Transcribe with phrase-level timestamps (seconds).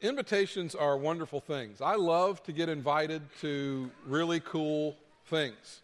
[0.00, 1.80] invitations are wonderful things.
[1.80, 5.82] I love to get invited to really cool things.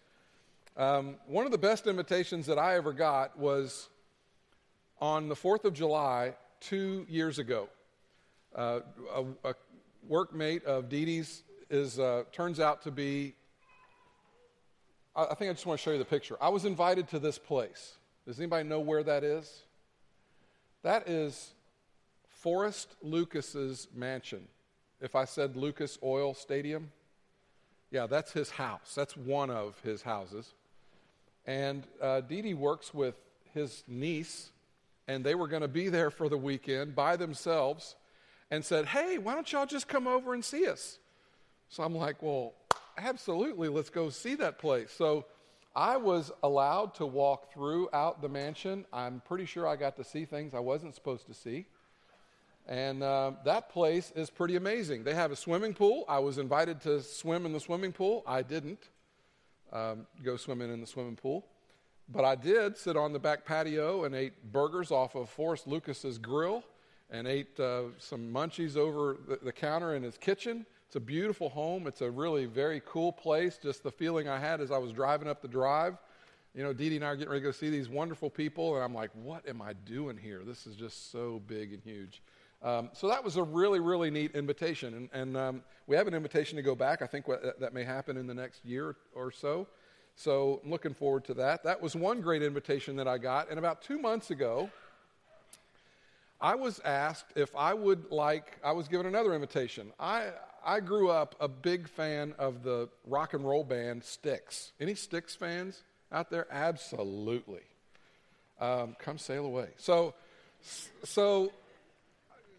[0.77, 3.89] Um, one of the best invitations that I ever got was
[5.01, 7.69] on the 4th of July two years ago.
[8.55, 8.81] Uh,
[9.15, 9.55] a, a,
[10.09, 13.35] workmate of Dee Dee's is, uh, turns out to be,
[15.17, 16.37] I, I think I just want to show you the picture.
[16.41, 17.95] I was invited to this place.
[18.25, 19.63] Does anybody know where that is?
[20.85, 21.55] That is
[22.41, 24.47] Forrest Lucas's mansion.
[25.01, 26.91] If I said Lucas Oil Stadium,
[27.91, 28.95] yeah, that's his house.
[28.95, 30.55] That's one of his houses.
[31.47, 33.15] And uh, Dee Dee works with
[33.55, 34.51] his niece,
[35.09, 37.97] and they were going to be there for the weekend by themselves
[38.51, 40.99] and said, Hey, why don't y'all just come over and see us?
[41.69, 42.55] So I'm like, Well,
[42.99, 44.93] absolutely, let's go see that place.
[44.93, 45.25] So
[45.75, 48.85] I was allowed to walk throughout the mansion.
[48.93, 51.67] I'm pretty sure I got to see things I wasn't supposed to see.
[52.69, 55.05] And uh, that place is pretty amazing.
[55.05, 56.05] They have a swimming pool.
[56.09, 58.25] I was invited to swim in the swimming pool.
[58.27, 58.89] I didn't
[59.73, 61.47] um, go swimming in the swimming pool.
[62.09, 66.19] But I did sit on the back patio and ate burgers off of Forrest Lucas's
[66.19, 66.65] grill
[67.11, 70.67] and ate uh, some munchies over the, the counter in his kitchen.
[70.87, 71.87] It's a beautiful home.
[71.87, 73.59] It's a really very cool place.
[73.61, 75.99] Just the feeling I had as I was driving up the drive.
[76.55, 78.77] You know, Dee Dee and I are getting ready to go see these wonderful people,
[78.77, 80.43] and I'm like, what am I doing here?
[80.45, 82.23] This is just so big and huge.
[82.63, 84.95] Um, so that was a really, really neat invitation.
[84.95, 87.03] And, and um, we have an invitation to go back.
[87.03, 89.67] I think what, that may happen in the next year or so.
[90.17, 91.63] So I'm looking forward to that.
[91.65, 93.51] That was one great invitation that I got.
[93.51, 94.71] And about two months ago,
[96.41, 99.93] I was asked if I would like, I was given another invitation.
[100.01, 100.31] I,
[100.65, 104.73] I grew up a big fan of the rock and roll band Styx.
[104.81, 106.47] Any Styx fans out there?
[106.51, 107.63] Absolutely.
[108.59, 109.69] Um, come sail away.
[109.77, 110.15] So,
[111.05, 111.53] so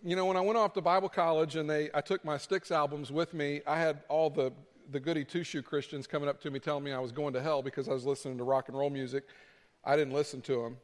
[0.08, 2.72] you know, when I went off to Bible college and they, I took my Styx
[2.72, 4.54] albums with me, I had all the,
[4.90, 7.42] the goody two shoe Christians coming up to me telling me I was going to
[7.42, 9.26] hell because I was listening to rock and roll music.
[9.84, 10.78] I didn't listen to them.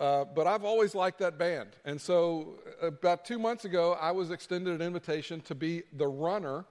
[0.00, 1.68] Uh, but I've always liked that band.
[1.84, 6.64] And so about two months ago, I was extended an invitation to be the runner,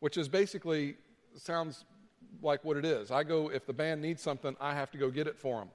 [0.00, 0.96] which is basically,
[1.36, 1.84] sounds
[2.42, 3.12] like what it is.
[3.12, 5.68] I go, if the band needs something, I have to go get it for them.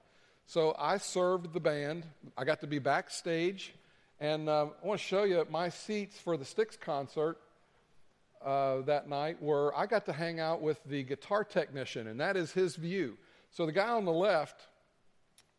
[0.45, 2.03] So I served the band.
[2.37, 3.73] I got to be backstage.
[4.19, 7.37] And uh, I want to show you my seats for the Styx concert
[8.43, 12.37] uh, that night were I got to hang out with the guitar technician, and that
[12.37, 13.17] is his view.
[13.51, 14.67] So the guy on the left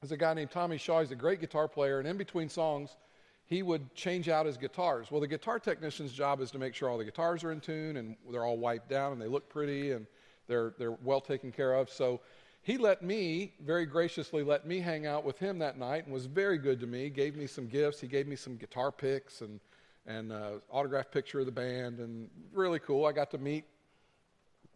[0.03, 1.01] is a guy named Tommy Shaw.
[1.01, 2.97] He's a great guitar player, and in between songs,
[3.47, 5.11] he would change out his guitars.
[5.11, 7.97] Well, the guitar technician's job is to make sure all the guitars are in tune
[7.97, 10.07] and they're all wiped down and they look pretty and
[10.49, 11.89] they're, they're well taken care of.
[11.89, 12.21] So
[12.67, 16.27] he let me, very graciously, let me hang out with him that night and was
[16.27, 17.11] very good to me.
[17.11, 18.01] Gave me some gifts.
[18.01, 19.61] He gave me some guitar picks and
[20.05, 23.07] and uh, autographed picture of the band and really cool.
[23.07, 23.67] I got to meet,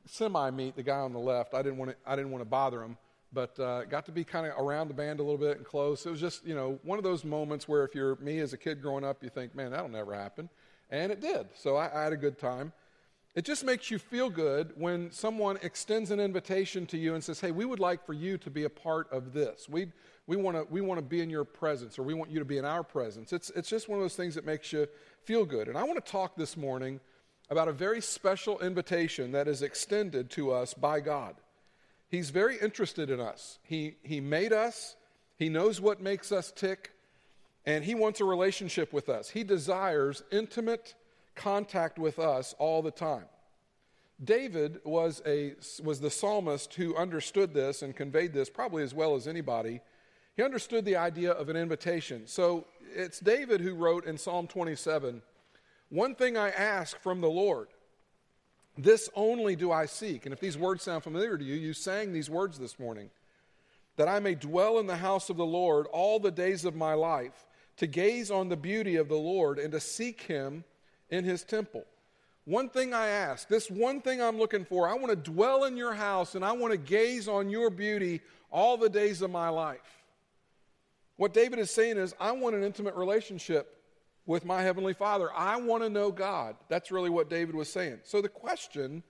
[0.07, 1.53] semi meet the guy on the left.
[1.53, 2.97] I didn't want to I didn't want to bother him,
[3.33, 6.07] but uh, got to be kind of around the band a little bit and close.
[6.07, 8.57] It was just you know one of those moments where if you're me as a
[8.57, 10.49] kid growing up, you think, man, that'll never happen,
[10.91, 11.49] and it did.
[11.57, 12.73] So I, I had a good time.
[13.35, 17.41] It just makes you feel good when someone extends an invitation to you and says,
[17.41, 19.69] Hey, we would like for you to be a part of this.
[19.69, 19.93] We,
[20.27, 22.59] we want to we wanna be in your presence, or we want you to be
[22.59, 23.33] in our presence.
[23.33, 24.89] It's, it's just one of those things that makes you
[25.25, 25.69] feel good.
[25.69, 26.99] And I want to talk this morning
[27.51, 31.37] about a very special invitation that is extended to us by God.
[32.09, 33.59] He's very interested in us.
[33.63, 34.97] He, he made us,
[35.37, 36.93] He knows what makes us tick,
[37.65, 39.31] and He wants a relationship with us.
[39.31, 40.95] He desires intimate
[41.35, 43.25] contact with us all the time.
[44.23, 49.15] David was, a, was the psalmist who understood this and conveyed this probably as well
[49.15, 49.81] as anybody.
[50.37, 52.27] He understood the idea of an invitation.
[52.27, 55.23] So it's David who wrote in Psalm 27
[55.89, 57.69] One thing I ask from the Lord,
[58.77, 60.27] this only do I seek.
[60.27, 63.11] And if these words sound familiar to you, you sang these words this morning
[63.97, 66.95] that I may dwell in the house of the Lord all the days of my
[66.95, 67.45] life,
[67.77, 70.65] to gaze on the beauty of the Lord and to seek him
[71.11, 71.85] in his temple.
[72.45, 75.77] One thing I ask, this one thing I'm looking for, I want to dwell in
[75.77, 78.21] your house and I want to gaze on your beauty
[78.51, 79.79] all the days of my life.
[81.17, 83.77] What David is saying is, I want an intimate relationship
[84.27, 85.29] with my Heavenly Father.
[85.35, 86.57] I want to know God.
[86.69, 87.99] That's really what David was saying.
[88.05, 89.03] So the question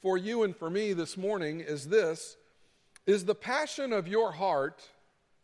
[0.00, 2.36] for you and for me this morning is this
[3.06, 4.82] Is the passion of your heart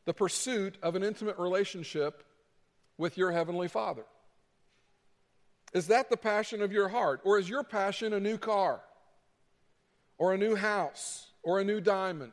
[0.07, 2.25] the pursuit of an intimate relationship
[2.97, 4.05] with your Heavenly Father?
[5.73, 7.21] Is that the passion of your heart?
[7.25, 8.81] Or is your passion a new car?
[10.17, 11.27] Or a new house?
[11.43, 12.33] Or a new diamond?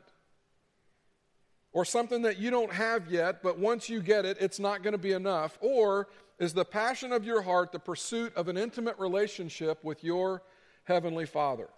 [1.72, 4.92] Or something that you don't have yet, but once you get it, it's not going
[4.92, 5.58] to be enough?
[5.60, 10.42] Or is the passion of your heart the pursuit of an intimate relationship with your
[10.84, 11.68] Heavenly Father?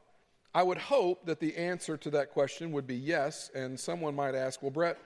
[0.55, 4.35] I would hope that the answer to that question would be yes, and someone might
[4.35, 4.99] ask, well, Brett,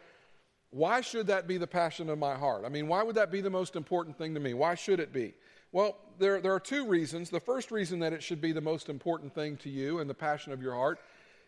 [0.71, 2.65] why should that be the passion of my heart?
[2.65, 4.55] I mean, why would that be the most important thing to me?
[4.55, 5.35] Why should it be?
[5.73, 7.31] Well, there, there are two reasons.
[7.31, 10.15] The first reason that it should be the most important thing to you and the
[10.15, 11.01] passion of your heart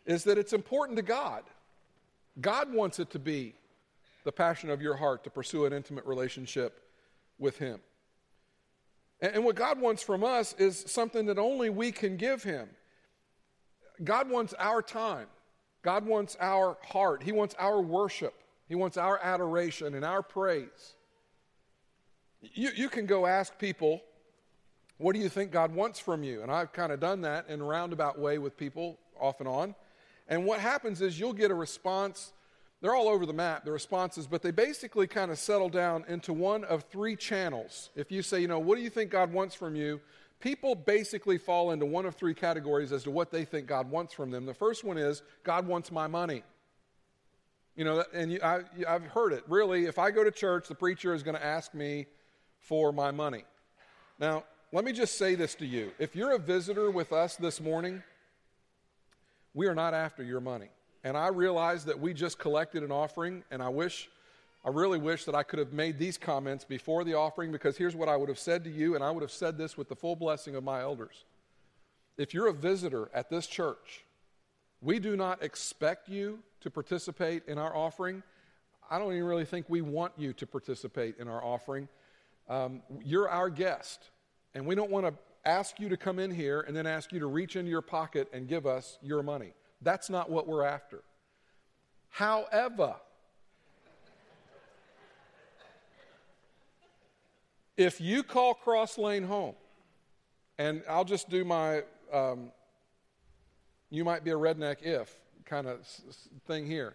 [0.07, 1.43] is that it's important to God.
[2.41, 3.55] God wants it to be
[4.25, 6.81] the passion of your heart to pursue an intimate relationship
[7.39, 7.81] with Him.
[9.21, 12.69] And, and what God wants from us is something that only we can give Him.
[14.03, 15.27] God wants our time,
[15.83, 18.35] God wants our heart, He wants our worship,
[18.69, 20.95] He wants our adoration and our praise.
[22.41, 24.03] You, you can go ask people,
[24.99, 26.43] What do you think God wants from you?
[26.43, 29.75] And I've kind of done that in a roundabout way with people off and on.
[30.29, 32.33] And what happens is you'll get a response.
[32.81, 36.33] They're all over the map, the responses, but they basically kind of settle down into
[36.33, 37.91] one of three channels.
[37.97, 40.01] If you say, you know, what do you think God wants from you?
[40.41, 44.13] People basically fall into one of three categories as to what they think God wants
[44.13, 44.47] from them.
[44.47, 46.43] The first one is, God wants my money.
[47.77, 49.43] You know, and you, I, have heard it.
[49.49, 52.07] Really, if I go to church, the preacher is going to ask me
[52.59, 53.45] for my money.
[54.19, 54.45] Now,
[54.75, 55.93] let me just say this to you.
[56.01, 58.03] If you're a visitor with us this morning,
[59.55, 60.67] we are not after your money.
[61.05, 64.11] And I realize that we just collected an offering, and I wish,
[64.65, 67.95] I really wish that I could have made these comments before the offering because here's
[67.95, 69.95] what I would have said to you, and I would have said this with the
[69.95, 71.25] full blessing of my elders.
[72.19, 74.03] If you're a visitor at this church,
[74.81, 78.25] we do not expect you to participate in our offering.
[78.91, 81.87] I don't even really think we want you to participate in our offering.
[82.49, 84.11] Um, you're our guest,
[84.55, 85.15] and we don't want to
[85.45, 88.29] ask you to come in here and then ask you to reach into your pocket
[88.33, 89.53] and give us your money.
[89.83, 91.03] That's not what we're after.
[92.09, 92.97] However,
[97.77, 99.55] if you call Cross Lane home,
[100.59, 102.53] and I'll just do my, um,
[103.91, 105.15] you might be a redneck if
[105.45, 105.87] kind of
[106.47, 106.95] thing here.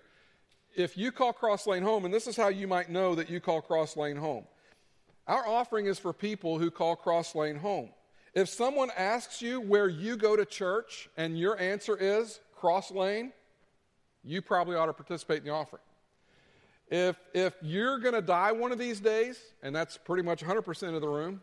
[0.76, 3.40] If you call Cross Lane home, and this is how you might know that you
[3.40, 4.46] call Cross Lane home,
[5.30, 7.92] our offering is for people who call Cross Lane home.
[8.34, 13.32] If someone asks you where you go to church and your answer is cross lane,
[14.24, 15.82] you probably ought to participate in the offering.
[16.90, 20.96] If, if you're going to die one of these days, and that's pretty much 100%
[20.96, 21.42] of the room,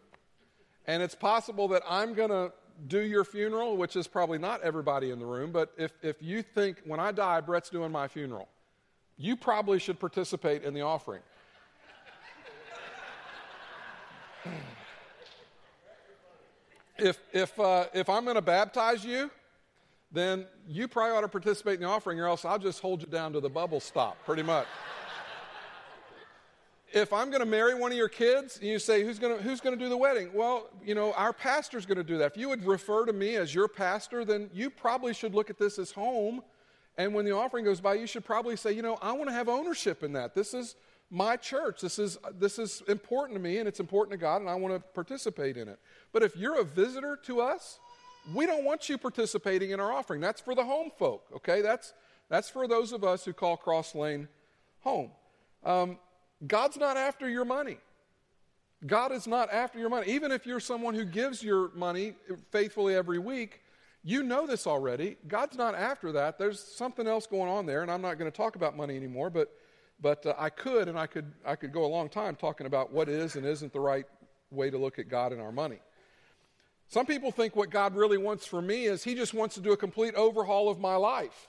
[0.86, 2.52] and it's possible that I'm going to
[2.88, 6.42] do your funeral, which is probably not everybody in the room, but if, if you
[6.42, 8.48] think when I die, Brett's doing my funeral,
[9.16, 11.22] you probably should participate in the offering.
[16.98, 19.30] If, if, uh, if I'm going to baptize you,
[20.12, 23.08] then you probably ought to participate in the offering, or else I'll just hold you
[23.08, 24.66] down to the bubble stop, pretty much.
[26.92, 29.42] if I'm going to marry one of your kids, and you say, who's going to,
[29.42, 30.30] who's going to do the wedding?
[30.32, 32.32] Well, you know, our pastor's going to do that.
[32.32, 35.58] If you would refer to me as your pastor, then you probably should look at
[35.58, 36.42] this as home.
[36.96, 39.34] And when the offering goes by, you should probably say, you know, I want to
[39.34, 40.34] have ownership in that.
[40.34, 40.76] This is
[41.10, 41.80] my church.
[41.80, 44.74] This is, this is important to me and it's important to God and I want
[44.74, 45.78] to participate in it.
[46.12, 47.78] But if you're a visitor to us,
[48.34, 50.20] we don't want you participating in our offering.
[50.20, 51.62] That's for the home folk, okay?
[51.62, 51.94] That's,
[52.28, 54.28] that's for those of us who call Cross Lane
[54.80, 55.10] home.
[55.64, 55.98] Um,
[56.46, 57.78] God's not after your money.
[58.84, 60.12] God is not after your money.
[60.12, 62.14] Even if you're someone who gives your money
[62.50, 63.62] faithfully every week,
[64.04, 65.16] you know this already.
[65.26, 66.38] God's not after that.
[66.38, 69.30] There's something else going on there, and I'm not going to talk about money anymore,
[69.30, 69.52] but
[70.00, 72.92] but uh, I could, and I could, I could go a long time talking about
[72.92, 74.06] what is and isn't the right
[74.50, 75.78] way to look at God and our money.
[76.88, 79.72] Some people think what God really wants for me is He just wants to do
[79.72, 81.48] a complete overhaul of my life.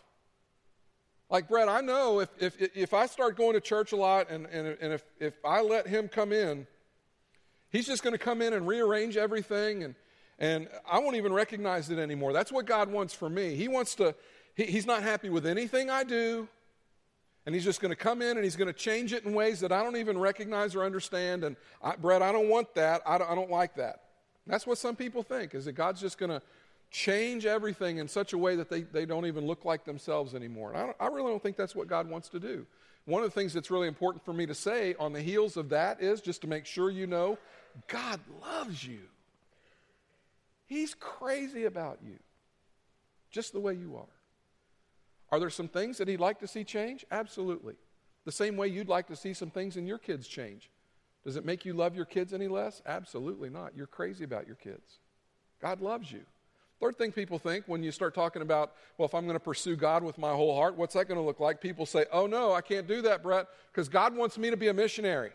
[1.29, 4.45] Like, Brett, I know if, if, if I start going to church a lot and,
[4.47, 6.65] and, and if, if I let Him come in,
[7.69, 9.95] He's just going to come in and rearrange everything, and,
[10.39, 12.31] and I won't even recognize it anymore.
[12.31, 13.55] That's what God wants for me.
[13.55, 14.15] He wants to,
[14.55, 16.47] he, He's not happy with anything I do
[17.47, 19.61] and he's just going to come in and he's going to change it in ways
[19.61, 21.45] that I don't even recognize or understand.
[21.45, 23.01] And I, Brett, I don't want that.
[23.05, 24.01] I don't, I don't like that.
[24.45, 26.41] that's what some people think is that God's just going to
[26.91, 30.73] change everything in such a way that they, they don't even look like themselves anymore.
[30.73, 32.65] And I, I really don't think that's what God wants to do.
[33.05, 35.69] One of the things that's really important for me to say on the heels of
[35.69, 37.37] that is just to make sure you know
[37.87, 38.99] God loves you.
[40.65, 42.19] He's crazy about you,
[43.31, 44.16] just the way you are.
[45.31, 47.05] Are there some things that he'd like to see change?
[47.11, 47.75] Absolutely.
[48.25, 50.69] The same way you'd like to see some things in your kids change.
[51.25, 52.81] Does it make you love your kids any less?
[52.85, 53.75] Absolutely not.
[53.75, 54.99] You're crazy about your kids.
[55.61, 56.21] God loves you.
[56.79, 59.75] Third thing people think when you start talking about, well, if I'm going to pursue
[59.75, 61.59] God with my whole heart, what's that going to look like?
[61.59, 64.67] People say, oh no, I can't do that, Brett, because God wants me to be
[64.67, 65.31] a missionary.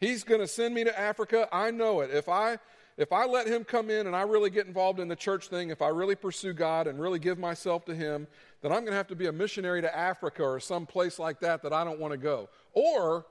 [0.00, 1.48] He's going to send me to Africa.
[1.52, 2.10] I know it.
[2.10, 2.58] If I
[2.96, 5.68] if I let him come in and I really get involved in the church thing,
[5.68, 8.26] if I really pursue God and really give myself to him,
[8.62, 11.40] then I'm going to have to be a missionary to Africa or some place like
[11.40, 12.48] that that I don't want to go.
[12.72, 13.26] Or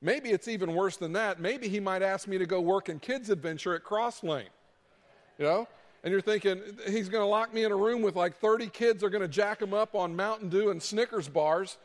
[0.00, 1.40] maybe it's even worse than that.
[1.40, 4.48] Maybe he might ask me to go work in kids adventure at Crosslane.
[5.38, 5.68] You know?
[6.04, 9.02] And you're thinking he's going to lock me in a room with like 30 kids
[9.02, 11.76] are going to jack him up on Mountain Dew and Snickers bars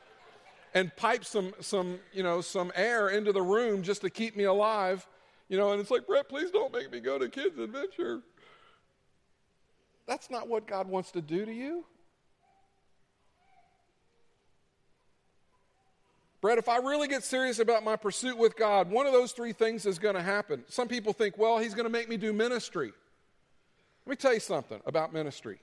[0.76, 4.44] and pipe some some, you know, some air into the room just to keep me
[4.44, 5.08] alive
[5.50, 8.22] you know, and it's like, Brett, please don't make me go to kids' adventure.
[10.08, 11.86] That's not what God wants to do to you.
[16.44, 19.54] Brett, if I really get serious about my pursuit with God, one of those three
[19.54, 20.66] things is going to happen.
[20.68, 22.92] Some people think, well, he's going to make me do ministry.
[24.06, 25.62] Let me tell you something about ministry.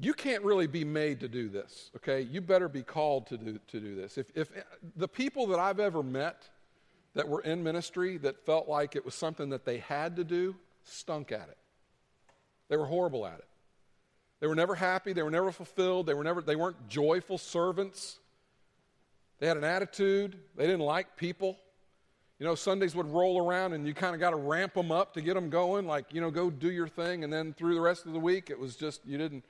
[0.00, 2.20] You can't really be made to do this, okay?
[2.20, 4.16] You better be called to do, to do this.
[4.16, 4.48] If, if
[4.94, 6.48] the people that I've ever met,
[7.14, 10.54] that were in ministry that felt like it was something that they had to do
[10.84, 11.58] stunk at it.
[12.68, 13.48] They were horrible at it.
[14.40, 18.18] They were never happy, they were never fulfilled, they were never they weren't joyful servants.
[19.38, 21.58] They had an attitude, they didn't like people.
[22.38, 25.12] You know, Sundays would roll around and you kind of got to ramp them up
[25.14, 27.22] to get them going, like, you know, go do your thing.
[27.22, 29.44] And then through the rest of the week, it was just, you didn't,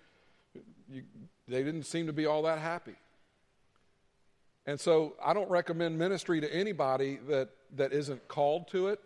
[0.90, 1.04] you,
[1.46, 2.96] they didn't seem to be all that happy.
[4.66, 9.00] And so I don't recommend ministry to anybody that, that isn't called to it.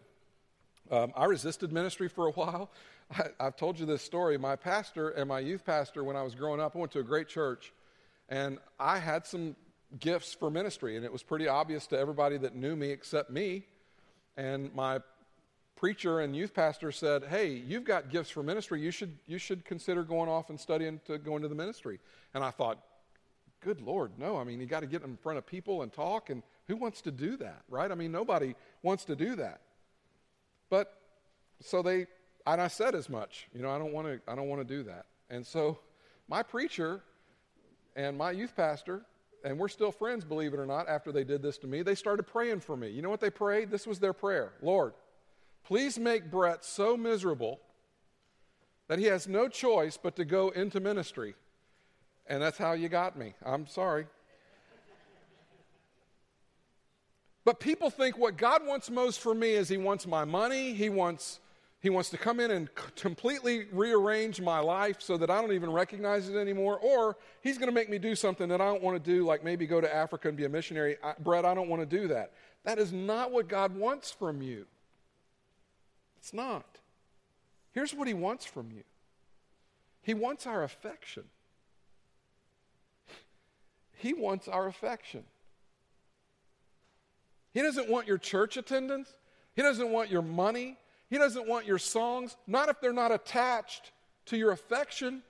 [0.91, 2.71] Um, I resisted ministry for a while.
[3.17, 4.39] I, have told you this story.
[4.39, 7.05] My pastor and my youth pastor, when I was growing up, I went to a
[7.05, 7.73] great church,
[8.29, 9.57] and I had some
[9.99, 13.67] gifts for ministry, and it was pretty obvious to everybody that knew me except me.
[14.37, 15.01] And my
[15.77, 18.81] preacher and youth pastor said, "Hey, you've got gifts for ministry.
[18.81, 22.01] You should you should consider going off and studying to go into the ministry."
[22.35, 22.79] And I thought,
[23.65, 24.37] good Lord, no.
[24.37, 27.01] I mean, you got to get in front of people and talk, and who wants
[27.03, 27.91] to do that, right?
[27.91, 29.61] I mean, nobody wants to do that.
[30.69, 30.93] But
[31.61, 32.07] so they,
[32.47, 34.77] and I said as much, you know, I don't want to, I don't want to
[34.77, 35.07] do that.
[35.31, 35.79] And so
[36.29, 37.03] my preacher
[37.97, 39.03] and my youth pastor,
[39.45, 41.95] and we're still friends, believe it or not, after they did this to me, they
[41.95, 42.89] started praying for me.
[42.91, 43.71] You know what they prayed?
[43.71, 44.95] This was their prayer Lord,
[45.65, 47.61] please make Brett so miserable
[48.89, 51.35] that he has no choice but to go into ministry
[52.27, 53.35] and that's how you got me.
[53.45, 54.07] I'm sorry.
[57.45, 60.73] But people think what God wants most for me is He wants my money.
[60.73, 61.41] He wants,
[61.85, 65.71] he wants to come in and completely rearrange my life so that I don't even
[65.71, 66.79] recognize it anymore.
[66.79, 69.45] Or He's going to make me do something that I don't want to do, like
[69.45, 70.97] maybe go to Africa and be a missionary.
[71.05, 72.33] I, Brett, I don't want to do that.
[72.65, 74.65] That is not what God wants from you.
[76.17, 76.65] It's not.
[77.73, 78.85] Here's what He wants from you
[80.01, 81.25] He wants our affection.
[83.93, 85.25] He wants our affection.
[87.53, 89.13] He doesn't want your church attendance.
[89.55, 90.79] He doesn't want your money.
[91.15, 93.93] He doesn't want your songs, not if they're not attached
[94.27, 95.23] to your affection.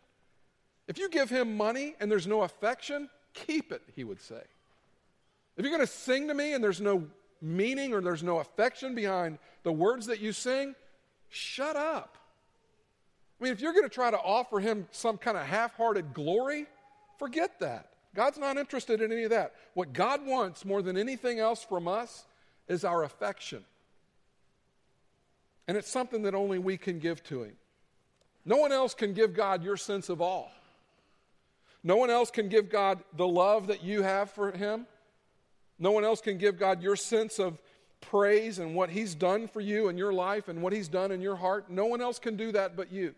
[0.88, 4.40] If you give him money and there's no affection, keep it, he would say.
[5.58, 7.06] If you're going to sing to me and there's no
[7.42, 10.74] meaning or there's no affection behind the words that you sing,
[11.28, 12.16] shut up.
[13.38, 16.14] I mean, if you're going to try to offer him some kind of half hearted
[16.14, 16.64] glory,
[17.18, 17.90] forget that.
[18.14, 19.52] God's not interested in any of that.
[19.74, 22.24] What God wants more than anything else from us
[22.68, 23.66] is our affection.
[25.66, 27.56] And it's something that only we can give to Him.
[28.44, 30.48] No one else can give God your sense of awe.
[31.82, 34.86] No one else can give God the love that you have for Him.
[35.78, 37.60] No one else can give God your sense of
[38.00, 41.20] praise and what He's done for you in your life and what He's done in
[41.20, 41.70] your heart.
[41.70, 43.14] No one else can do that but you.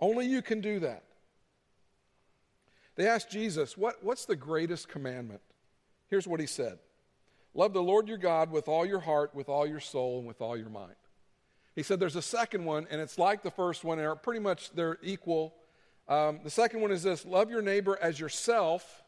[0.00, 1.04] Only you can do that.
[2.96, 5.40] They asked Jesus, what, What's the greatest commandment?
[6.08, 6.78] Here's what he said
[7.54, 10.40] Love the Lord your God with all your heart, with all your soul, and with
[10.40, 10.94] all your mind.
[11.74, 14.40] He said there's a second one, and it's like the first one, and are pretty
[14.40, 15.54] much they're equal.
[16.08, 19.02] Um, the second one is this love your neighbor as yourself.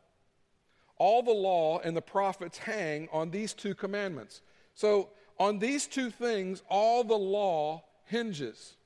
[0.96, 4.42] All the law and the prophets hang on these two commandments.
[4.74, 8.76] So, on these two things, all the law hinges.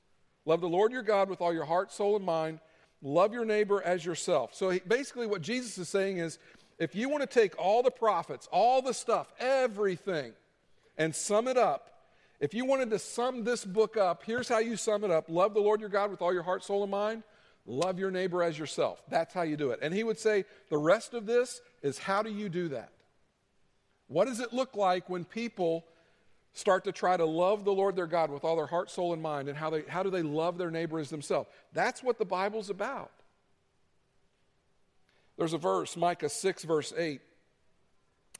[0.45, 2.59] Love the Lord your God with all your heart, soul, and mind,
[3.01, 4.53] Love your neighbor as yourself.
[4.53, 6.37] So he, basically, what Jesus is saying is
[6.79, 10.33] if you want to take all the prophets, all the stuff, everything,
[10.97, 11.98] and sum it up,
[12.39, 15.53] if you wanted to sum this book up, here's how you sum it up love
[15.53, 17.23] the Lord your God with all your heart, soul, and mind.
[17.65, 19.03] Love your neighbor as yourself.
[19.09, 19.79] That's how you do it.
[19.81, 22.91] And he would say the rest of this is how do you do that?
[24.07, 25.85] What does it look like when people
[26.53, 29.21] start to try to love the Lord their God with all their heart, soul, and
[29.21, 31.47] mind, and how, they, how do they love their neighbor as themselves.
[31.73, 33.11] That's what the Bible's about.
[35.37, 37.21] There's a verse, Micah 6, verse 8.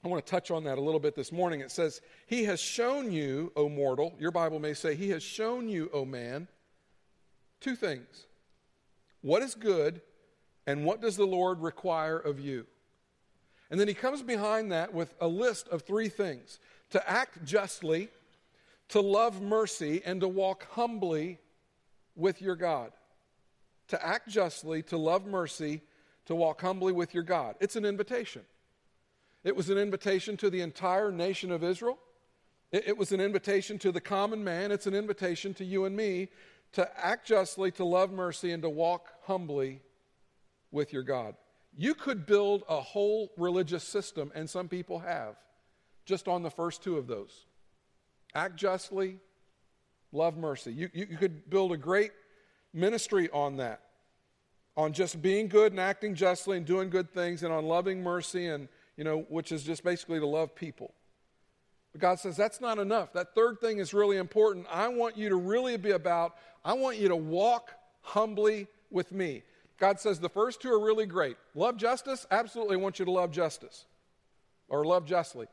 [0.04, 1.60] I want to touch on that a little bit this morning.
[1.60, 5.68] It says, He has shown you, O mortal, your Bible may say, He has shown
[5.68, 6.48] you, O man,
[7.60, 8.26] two things.
[9.22, 10.02] What is good,
[10.66, 12.66] and what does the Lord require of you?
[13.70, 16.60] And then he comes behind that with a list of three things
[16.92, 18.10] to act justly,
[18.90, 21.40] to love mercy, and to walk humbly
[22.16, 22.92] with your God.
[23.90, 25.82] To act justly, to love mercy,
[26.26, 27.56] to walk humbly with your God.
[27.60, 28.44] It's an invitation.
[29.44, 31.98] It was an invitation to the entire nation of Israel.
[32.72, 34.72] It, was an invitation to the common man.
[34.72, 36.30] It's an invitation to you and me
[36.74, 39.82] to act justly, to love mercy, and to walk humbly
[40.70, 41.34] with your God.
[41.76, 45.36] You could build a whole religious system, and some people have,
[46.06, 47.46] just on the first two of those
[48.36, 49.18] act justly,
[50.12, 50.72] love mercy.
[50.72, 52.12] You, you, you could build a great
[52.72, 53.82] ministry on that,
[54.78, 58.46] on just being good and acting justly and doing good things, and on loving mercy,
[58.46, 58.68] and,
[59.00, 60.94] you know, which is just basically to love people.
[61.94, 63.14] But God says that's not enough.
[63.14, 64.68] That third thing is really important.
[64.70, 69.44] I want you to really be about, I want you to walk humbly with me.
[69.78, 71.38] God says the first two are really great.
[71.56, 72.28] Love justice?
[72.30, 73.86] Absolutely want you to love justice
[74.68, 75.48] or love justly.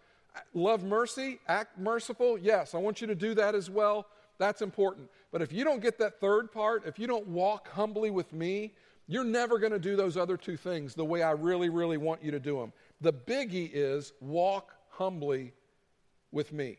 [0.52, 1.38] Love mercy?
[1.46, 2.36] Act merciful?
[2.36, 4.08] Yes, I want you to do that as well.
[4.38, 5.08] That's important.
[5.30, 8.72] But if you don't get that third part, if you don't walk humbly with me,
[9.08, 12.22] you're never going to do those other two things the way I really, really want
[12.22, 12.72] you to do them.
[13.00, 15.52] The biggie is walk humbly
[16.32, 16.78] with me.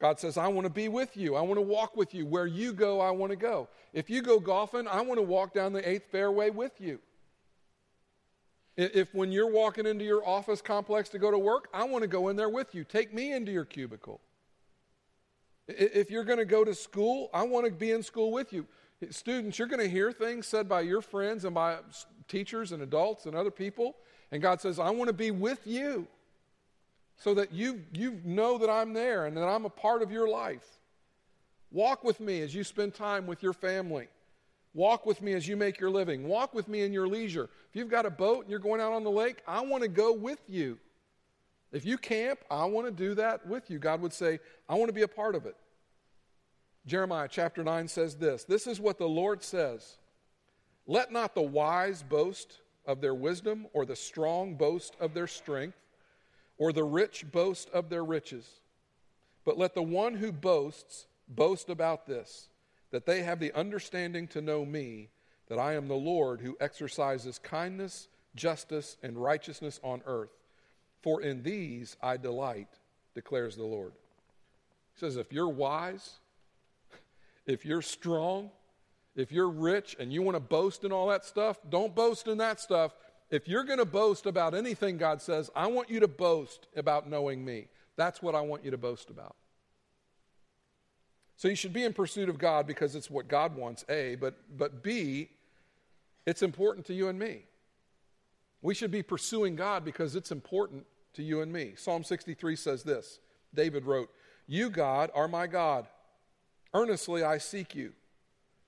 [0.00, 1.36] God says, I want to be with you.
[1.36, 2.24] I want to walk with you.
[2.24, 3.68] Where you go, I want to go.
[3.92, 7.00] If you go golfing, I want to walk down the eighth fairway with you.
[8.76, 12.08] If when you're walking into your office complex to go to work, I want to
[12.08, 12.84] go in there with you.
[12.84, 14.20] Take me into your cubicle.
[15.68, 18.66] If you're going to go to school, I want to be in school with you.
[19.08, 21.78] Students, you're going to hear things said by your friends and by
[22.28, 23.96] teachers and adults and other people.
[24.30, 26.06] And God says, I want to be with you
[27.16, 30.28] so that you, you know that I'm there and that I'm a part of your
[30.28, 30.66] life.
[31.70, 34.08] Walk with me as you spend time with your family.
[34.74, 36.28] Walk with me as you make your living.
[36.28, 37.48] Walk with me in your leisure.
[37.70, 39.88] If you've got a boat and you're going out on the lake, I want to
[39.88, 40.78] go with you.
[41.72, 43.78] If you camp, I want to do that with you.
[43.78, 45.56] God would say, I want to be a part of it.
[46.86, 49.98] Jeremiah chapter 9 says this This is what the Lord says
[50.86, 55.76] Let not the wise boast of their wisdom, or the strong boast of their strength
[56.60, 58.46] or the rich boast of their riches.
[59.46, 62.50] But let the one who boasts boast about this,
[62.90, 65.08] that they have the understanding to know me,
[65.48, 70.36] that I am the Lord who exercises kindness, justice, and righteousness on earth.
[71.00, 72.68] For in these I delight,
[73.14, 73.92] declares the Lord.
[74.92, 76.18] He says, if you're wise,
[77.46, 78.50] if you're strong,
[79.16, 82.38] if you're rich and you want to boast in all that stuff, don't boast in
[82.38, 82.92] that stuff.
[83.30, 87.08] If you're going to boast about anything, God says, I want you to boast about
[87.08, 87.68] knowing me.
[87.96, 89.36] That's what I want you to boast about.
[91.36, 94.34] So you should be in pursuit of God because it's what God wants, A, but,
[94.56, 95.30] but B,
[96.26, 97.44] it's important to you and me.
[98.62, 101.72] We should be pursuing God because it's important to you and me.
[101.76, 103.20] Psalm 63 says this
[103.54, 104.10] David wrote,
[104.46, 105.86] You, God, are my God.
[106.72, 107.92] Earnestly I seek you.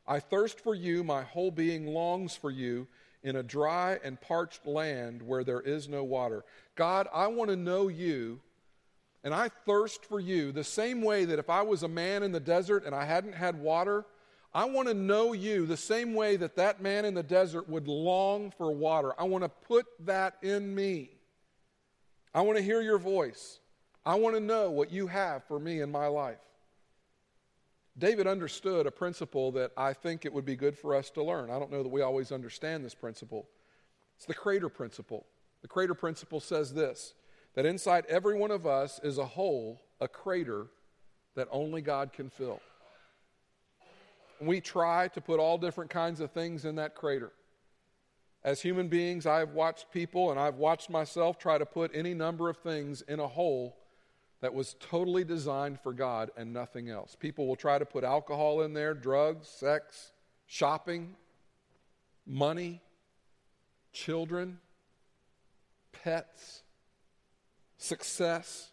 [0.07, 2.89] I thirst for you, my whole being longs for you
[3.23, 6.45] in a dry and parched land where there is no water.
[6.75, 8.41] God, I want to know you,
[9.23, 12.33] and I thirst for you the same way that if I was a man in
[12.33, 14.05] the desert and I hadn't had water,
[14.53, 17.87] I want to know you the same way that that man in the desert would
[17.87, 19.13] long for water.
[19.19, 21.11] I want to put that in me.
[22.35, 23.61] I want to hear your voice.
[24.05, 26.39] I want to know what you have for me in my life.
[27.99, 31.51] David understood a principle that I think it would be good for us to learn.
[31.51, 33.49] I don't know that we always understand this principle.
[34.17, 35.27] It's the crater principle.
[35.61, 37.15] The crater principle says this
[37.55, 40.69] that inside every one of us is a hole, a crater
[41.35, 42.61] that only God can fill.
[44.41, 47.33] We try to put all different kinds of things in that crater.
[48.43, 52.49] As human beings, I've watched people and I've watched myself try to put any number
[52.49, 53.77] of things in a hole
[54.43, 57.17] that was totally designed for God and nothing else.
[57.19, 60.11] People will try to put alcohol in there, drugs, sex,
[60.47, 61.15] shopping,
[62.27, 62.83] money,
[63.93, 64.59] children,
[65.93, 66.65] pets,
[67.79, 68.73] success.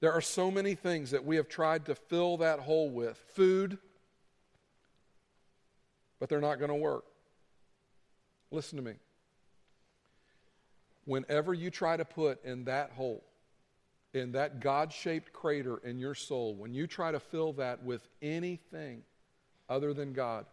[0.00, 3.78] There are so many things that we have tried to fill that hole with food,
[6.20, 7.04] but they're not going to work.
[8.50, 8.92] Listen to me.
[11.06, 13.24] Whenever you try to put in that hole
[14.14, 18.06] in that God shaped crater in your soul, when you try to fill that with
[18.22, 19.02] anything
[19.68, 20.46] other than God,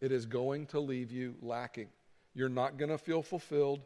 [0.00, 1.88] it is going to leave you lacking.
[2.34, 3.80] You're not going to feel fulfilled.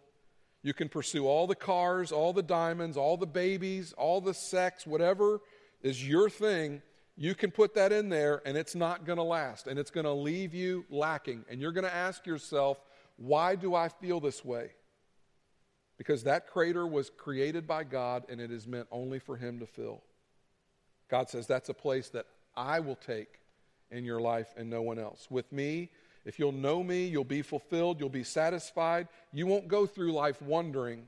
[0.63, 4.87] You can pursue all the cars, all the diamonds, all the babies, all the sex,
[4.87, 5.41] whatever
[5.83, 6.83] is your thing.
[7.17, 10.05] You can put that in there and it's not going to last and it's going
[10.05, 11.45] to leave you lacking.
[11.49, 12.79] And you're going to ask yourself,
[13.17, 14.71] why do I feel this way?
[15.99, 19.67] Because that crater was created by God and it is meant only for Him to
[19.67, 20.03] fill.
[21.09, 23.41] God says that's a place that I will take
[23.91, 25.29] in your life and no one else.
[25.31, 25.91] With me,
[26.25, 29.09] if you'll know me, you'll be fulfilled, you'll be satisfied.
[29.33, 31.07] You won't go through life wondering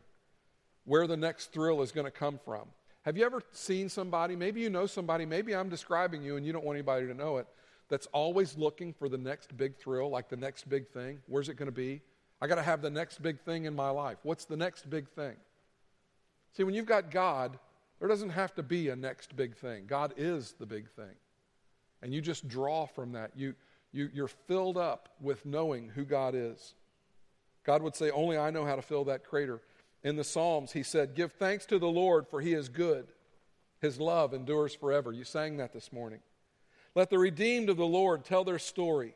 [0.84, 2.68] where the next thrill is going to come from.
[3.02, 6.52] Have you ever seen somebody, maybe you know somebody, maybe I'm describing you and you
[6.52, 7.46] don't want anybody to know it,
[7.88, 11.18] that's always looking for the next big thrill, like the next big thing?
[11.26, 12.02] Where's it going to be?
[12.40, 14.18] I got to have the next big thing in my life.
[14.22, 15.34] What's the next big thing?
[16.56, 17.58] See, when you've got God,
[17.98, 19.84] there doesn't have to be a next big thing.
[19.86, 21.16] God is the big thing.
[22.00, 23.32] And you just draw from that.
[23.34, 23.54] You,
[23.92, 26.74] you, you're filled up with knowing who God is.
[27.64, 29.60] God would say, Only I know how to fill that crater.
[30.04, 33.08] In the Psalms, he said, Give thanks to the Lord, for he is good.
[33.80, 35.12] His love endures forever.
[35.12, 36.20] You sang that this morning.
[36.94, 39.14] Let the redeemed of the Lord tell their story.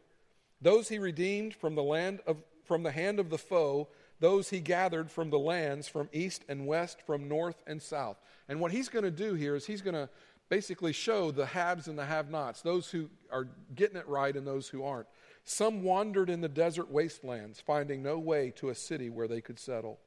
[0.61, 2.37] Those he redeemed from the land of
[2.73, 3.87] from the hand of the foe,
[4.19, 8.17] those he gathered from the lands from east and west, from north and south.
[8.49, 10.09] And what he's going to do here is he's going to
[10.49, 14.47] basically show the haves and the have nots, those who are getting it right and
[14.47, 15.07] those who aren't.
[15.45, 19.59] Some wandered in the desert wastelands, finding no way to a city where they could
[19.59, 20.01] settle.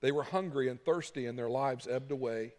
[0.00, 2.54] They were hungry and thirsty, and their lives ebbed away.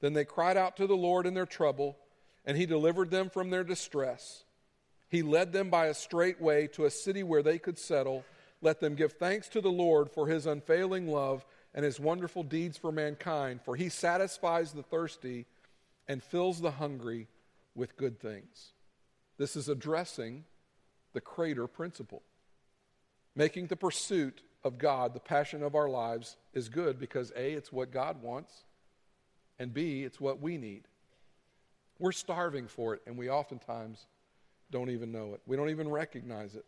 [0.00, 1.98] Then they cried out to the Lord in their trouble,
[2.44, 4.42] and He delivered them from their distress.
[5.08, 8.24] He led them by a straight way to a city where they could settle.
[8.60, 11.44] Let them give thanks to the Lord for His unfailing love
[11.74, 15.46] and His wonderful deeds for mankind, for He satisfies the thirsty
[16.06, 17.28] and fills the hungry
[17.74, 18.72] with good things.
[19.38, 20.44] This is addressing
[21.12, 22.22] the crater principle.
[23.34, 27.72] Making the pursuit of God the passion of our lives is good because A, it's
[27.72, 28.64] what God wants,
[29.58, 30.82] and B, it's what we need.
[31.98, 34.06] We're starving for it, and we oftentimes
[34.70, 35.40] don't even know it.
[35.46, 36.64] We don't even recognize it.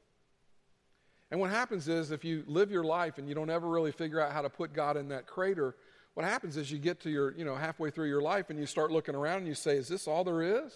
[1.31, 4.21] And what happens is if you live your life and you don't ever really figure
[4.21, 5.77] out how to put God in that crater,
[6.15, 8.67] what happens is you get to your, you know, halfway through your life and you
[8.67, 10.73] start looking around and you say, is this all there is?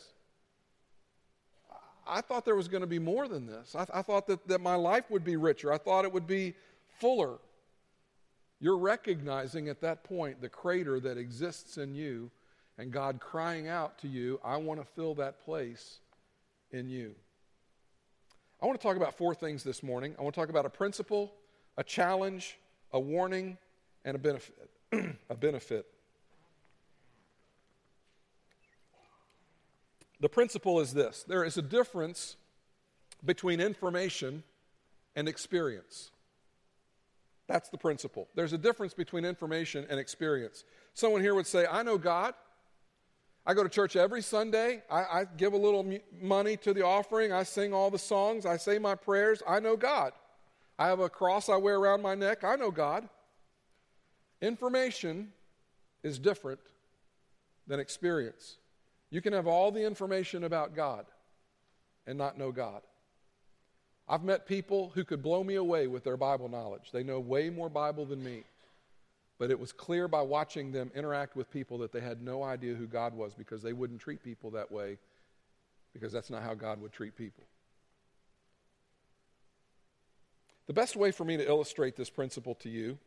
[2.07, 3.75] I thought there was going to be more than this.
[3.75, 5.73] I, I thought that, that my life would be richer.
[5.73, 6.55] I thought it would be
[7.01, 7.39] fuller.
[8.61, 12.31] You're recognizing at that point the crater that exists in you
[12.79, 16.01] and God crying out to you, I want to fill that place
[16.75, 17.15] in you.
[18.61, 20.15] I want to talk about four things this morning.
[20.19, 21.33] I want to talk about a principle,
[21.77, 22.59] a challenge,
[22.93, 23.59] a warning,
[24.05, 24.71] and a benefit.
[25.31, 25.87] a benefit.
[30.21, 32.37] The principle is this there is a difference
[33.25, 34.43] between information
[35.15, 36.11] and experience.
[37.47, 38.29] That's the principle.
[38.35, 40.65] There's a difference between information and experience.
[40.95, 42.35] Someone here would say, I know God.
[43.47, 44.83] I go to church every Sunday.
[44.91, 47.33] I, I give a little money to the offering.
[47.33, 48.47] I sing all the songs.
[48.47, 49.43] I say my prayers.
[49.47, 50.13] I know God.
[50.79, 52.43] I have a cross I wear around my neck.
[52.43, 53.09] I know God.
[54.41, 55.33] Information
[56.03, 56.61] is different
[57.67, 58.57] than experience.
[59.11, 61.07] You can have all the information about God
[62.07, 62.83] and not know God.
[64.09, 66.91] I've met people who could blow me away with their Bible knowledge.
[66.93, 68.45] They know way more Bible than me.
[69.39, 72.75] But it was clear by watching them interact with people that they had no idea
[72.75, 74.99] who God was because they wouldn't treat people that way
[75.93, 77.45] because that's not how God would treat people.
[80.67, 82.99] The best way for me to illustrate this principle to you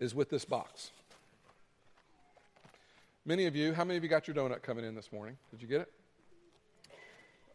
[0.00, 0.90] is with this box.
[3.24, 5.36] Many of you, how many of you got your donut coming in this morning?
[5.50, 5.92] Did you get it?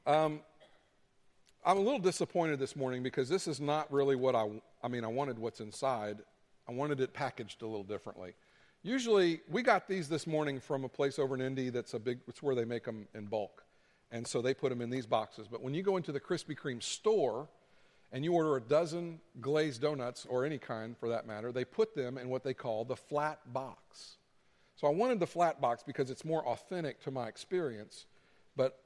[0.06, 0.42] Um,
[1.66, 4.50] I'm a little disappointed this morning because this is not really what I,
[4.84, 6.20] I mean, I wanted what's inside.
[6.68, 8.34] I wanted it packaged a little differently.
[8.84, 12.20] Usually, we got these this morning from a place over in Indy that's a big,
[12.28, 13.64] it's where they make them in bulk.
[14.12, 15.48] And so they put them in these boxes.
[15.48, 17.48] But when you go into the Krispy Kreme store
[18.12, 21.96] and you order a dozen glazed donuts, or any kind for that matter, they put
[21.96, 24.18] them in what they call the flat box.
[24.76, 28.06] So I wanted the flat box because it's more authentic to my experience,
[28.56, 28.80] but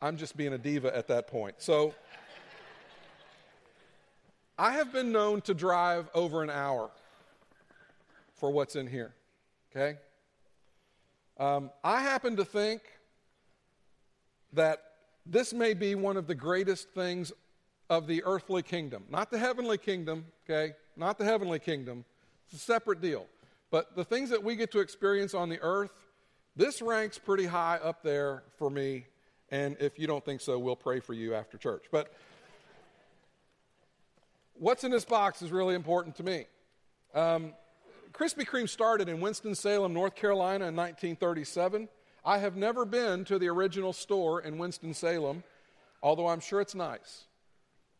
[0.00, 1.56] I'm just being a diva at that point.
[1.58, 1.94] So
[4.58, 6.90] I have been known to drive over an hour
[8.34, 9.14] for what's in here.
[9.70, 9.98] Okay?
[11.38, 12.82] Um, I happen to think
[14.52, 14.82] that
[15.24, 17.32] this may be one of the greatest things
[17.88, 19.04] of the earthly kingdom.
[19.10, 20.74] Not the heavenly kingdom, okay?
[20.96, 22.04] Not the heavenly kingdom.
[22.46, 23.26] It's a separate deal.
[23.70, 25.92] But the things that we get to experience on the earth,
[26.56, 29.06] this ranks pretty high up there for me.
[29.50, 31.84] And if you don't think so, we'll pray for you after church.
[31.92, 32.12] But
[34.58, 36.46] what's in this box is really important to me.
[37.14, 37.54] Um,
[38.12, 41.88] Krispy Kreme started in Winston-Salem, North Carolina in 1937.
[42.24, 45.44] I have never been to the original store in Winston-Salem,
[46.02, 47.24] although I'm sure it's nice.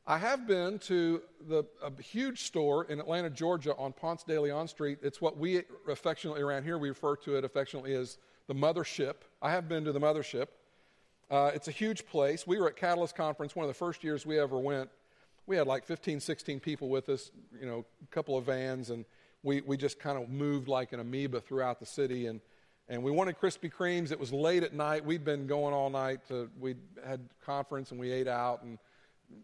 [0.07, 4.67] I have been to the, a huge store in Atlanta, Georgia on Ponce de Leon
[4.69, 4.99] Street.
[5.03, 9.17] It's what we affectionately around here, we refer to it affectionately as the mothership.
[9.43, 10.47] I have been to the mothership.
[11.31, 12.47] Uh, it's a huge place.
[12.47, 14.89] We were at Catalyst Conference, one of the first years we ever went.
[15.49, 19.07] We had like 15, 16 people with us, you know, a couple of vans, and
[19.43, 22.27] we, we just kind of moved like an amoeba throughout the city.
[22.27, 22.43] And,
[22.87, 24.13] and we wanted Krispy Kremes.
[24.13, 25.07] It was late at night.
[25.07, 26.21] We'd been going all night.
[26.29, 28.63] To, we had conference and we ate out.
[28.63, 28.77] And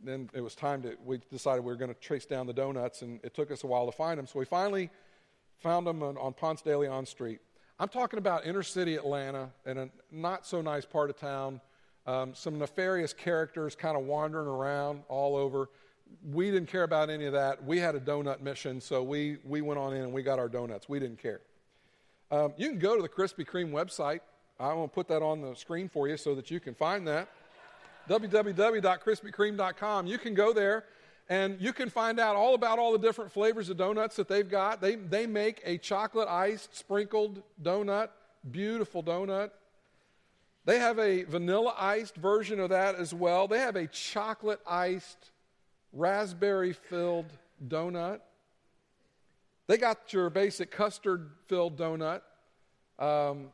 [0.03, 3.01] then it was time to, we decided we were going to trace down the donuts,
[3.01, 4.27] and it took us a while to find them.
[4.27, 4.91] So we finally
[5.57, 7.41] found them on, on Ponce de Leon Street.
[7.81, 11.63] I'm talking about inner city Atlanta in a not so nice part of town.
[12.07, 15.71] Um, some nefarious characters kind of wandering around all over.
[16.33, 17.65] We didn't care about any of that.
[17.65, 20.49] We had a donut mission, so we, we went on in and we got our
[20.49, 20.89] donuts.
[20.89, 21.41] We didn't care.
[22.31, 24.21] Um, you can go to the Krispy Kreme website.
[24.59, 27.07] I'm going to put that on the screen for you so that you can find
[27.09, 27.29] that.
[28.09, 30.07] www.krispykreme.com.
[30.07, 30.85] You can go there
[31.29, 34.49] and you can find out all about all the different flavors of donuts that they've
[34.49, 34.81] got.
[34.81, 38.09] They, they make a chocolate iced sprinkled donut,
[38.51, 39.51] beautiful donut.
[40.67, 43.49] They have a vanilla iced version of that as well.
[43.49, 45.31] They have a chocolate iced,
[45.95, 47.33] raspberry filled
[47.67, 48.21] donut.
[49.67, 52.21] They got your basic custard filled donut.
[52.99, 53.49] Um,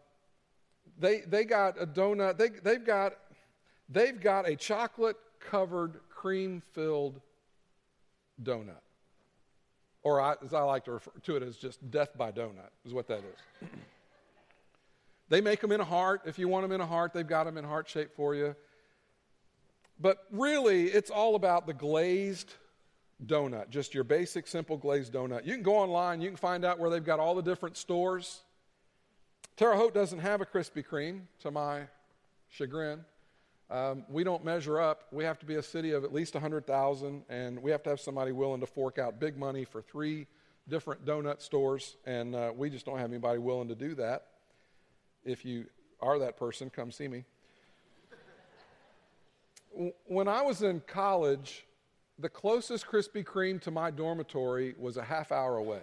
[0.98, 2.37] they, they got a donut.
[2.37, 3.14] They, they've, got,
[3.88, 7.20] they've got a chocolate covered, cream filled
[8.42, 8.81] donut.
[10.03, 12.94] Or I, as I like to refer to it as just death by donut, is
[12.94, 13.68] what that is.
[15.29, 16.22] they make them in a heart.
[16.24, 18.57] If you want them in a heart, they've got them in heart shape for you.
[20.01, 22.55] But really, it's all about the glazed
[23.27, 25.45] donut, just your basic, simple glazed donut.
[25.45, 28.41] You can go online, you can find out where they've got all the different stores.
[29.57, 31.83] Terre Haute doesn't have a Krispy Kreme, to my
[32.49, 33.05] chagrin.
[33.71, 35.05] Um, we don't measure up.
[35.13, 38.01] We have to be a city of at least 100,000, and we have to have
[38.01, 40.27] somebody willing to fork out big money for three
[40.67, 44.27] different donut stores, and uh, we just don't have anybody willing to do that.
[45.25, 45.67] If you
[46.01, 47.25] are that person, come see me.
[50.07, 51.64] When I was in college,
[52.19, 55.83] the closest Krispy Kreme to my dormitory was a half hour away.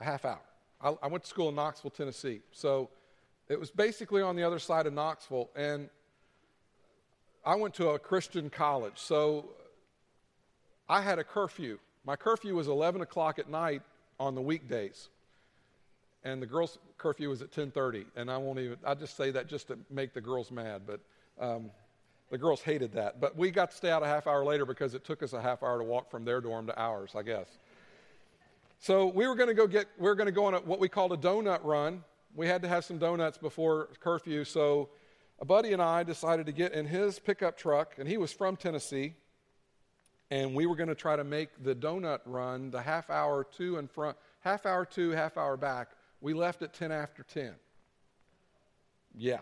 [0.00, 0.40] A half hour.
[0.80, 2.40] I, I went to school in Knoxville, Tennessee.
[2.52, 2.90] So
[3.48, 5.88] it was basically on the other side of Knoxville, and
[7.44, 9.50] I went to a Christian college, so
[10.88, 11.78] I had a curfew.
[12.04, 13.82] My curfew was 11 o'clock at night
[14.20, 15.08] on the weekdays,
[16.24, 18.06] and the girls' curfew was at 10:30.
[18.14, 18.78] And I won't even.
[18.84, 21.00] I just say that just to make the girls mad, but
[21.40, 21.70] um,
[22.30, 23.20] the girls hated that.
[23.20, 25.40] But we got to stay out a half hour later because it took us a
[25.42, 27.46] half hour to walk from their dorm to ours, I guess.
[28.78, 29.86] So we were going to go get.
[29.98, 32.02] We were going to go on a, what we called a donut run
[32.34, 34.88] we had to have some donuts before curfew, so
[35.40, 38.56] a buddy and I decided to get in his pickup truck, and he was from
[38.56, 39.14] Tennessee,
[40.30, 43.76] and we were going to try to make the donut run, the half hour to
[43.76, 45.90] and from, half hour to, half hour back.
[46.20, 47.52] We left at 10 after 10.
[49.14, 49.40] Yeah.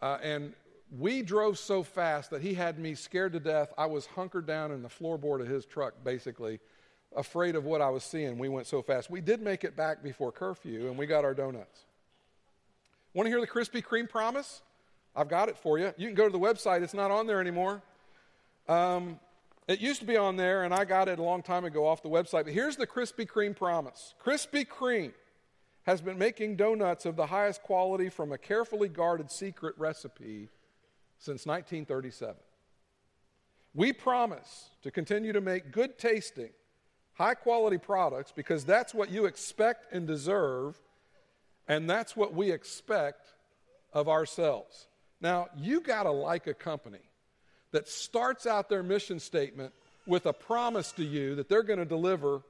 [0.00, 0.52] Uh, and
[0.96, 3.72] we drove so fast that he had me scared to death.
[3.76, 6.60] I was hunkered down in the floorboard of his truck, basically,
[7.14, 8.38] afraid of what I was seeing.
[8.38, 9.10] We went so fast.
[9.10, 11.84] We did make it back before curfew, and we got our donuts.
[13.12, 14.62] Want to hear the Krispy Kreme promise?
[15.14, 15.92] I've got it for you.
[15.96, 17.82] You can go to the website, it's not on there anymore.
[18.68, 19.18] Um,
[19.66, 22.02] it used to be on there, and I got it a long time ago off
[22.02, 22.44] the website.
[22.44, 25.12] But here's the Krispy Kreme promise Krispy Kreme
[25.88, 30.50] has been making donuts of the highest quality from a carefully guarded secret recipe
[31.16, 32.34] since 1937.
[33.72, 36.50] We promise to continue to make good tasting,
[37.14, 40.78] high quality products because that's what you expect and deserve,
[41.68, 43.32] and that's what we expect
[43.94, 44.88] of ourselves.
[45.22, 47.08] Now, you got to like a company
[47.70, 49.72] that starts out their mission statement
[50.06, 52.42] with a promise to you that they're going to deliver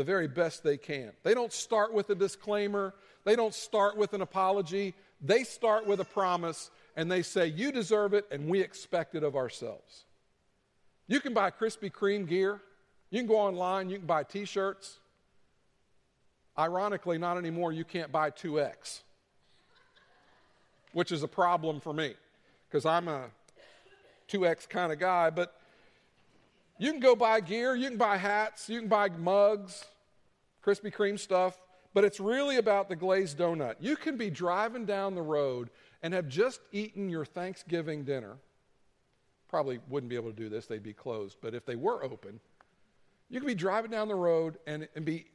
[0.00, 1.12] the very best they can.
[1.24, 4.94] They don't start with a disclaimer, they don't start with an apology.
[5.22, 9.22] They start with a promise and they say, You deserve it, and we expect it
[9.22, 10.04] of ourselves.
[11.06, 12.62] You can buy Krispy Kreme gear
[13.10, 14.98] you can go online, you can buy t shirts.
[16.58, 19.00] Ironically, not anymore, you can't buy 2X,
[20.92, 22.14] which is a problem for me
[22.68, 23.26] because I'm a
[24.30, 25.30] 2X kind of guy.
[25.30, 25.54] But
[26.80, 29.84] you can go buy gear, you can buy hats, you can buy mugs,
[30.64, 31.60] Krispy Kreme stuff,
[31.92, 33.74] but it's really about the glazed donut.
[33.80, 35.68] You can be driving down the road
[36.02, 38.38] and have just eaten your Thanksgiving dinner.
[39.46, 42.40] Probably wouldn't be able to do this, they'd be closed, but if they were open,
[43.30, 45.26] You can be driving down the road and, and be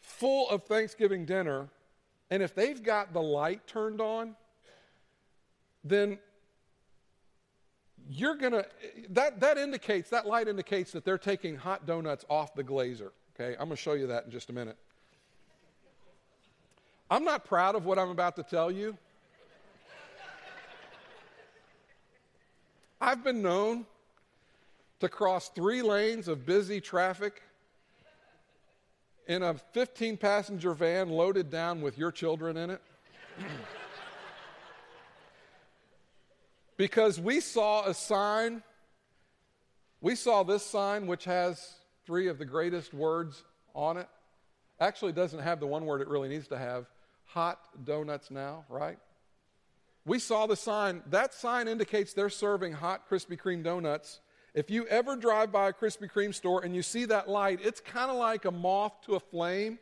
[0.00, 1.68] full of Thanksgiving dinner,
[2.28, 4.34] and if they've got the light turned on,
[5.84, 6.18] then
[8.08, 8.66] you're going to,
[9.10, 13.10] that, that indicates, that light indicates that they're taking hot donuts off the glazer.
[13.34, 14.76] Okay, I'm going to show you that in just a minute.
[17.10, 18.96] I'm not proud of what I'm about to tell you.
[23.00, 23.86] I've been known
[25.00, 27.42] to cross three lanes of busy traffic
[29.28, 32.80] in a 15 passenger van loaded down with your children in it.
[36.76, 38.62] because we saw a sign,
[40.00, 43.42] we saw this sign which has three of the greatest words
[43.74, 44.08] on it.
[44.78, 46.86] Actually, doesn't have the one word it really needs to have
[47.24, 48.98] hot donuts now, right?
[50.04, 51.02] We saw the sign.
[51.10, 54.20] That sign indicates they're serving hot Krispy Kreme donuts.
[54.54, 57.80] If you ever drive by a Krispy Kreme store and you see that light, it's
[57.80, 59.78] kind of like a moth to a flame.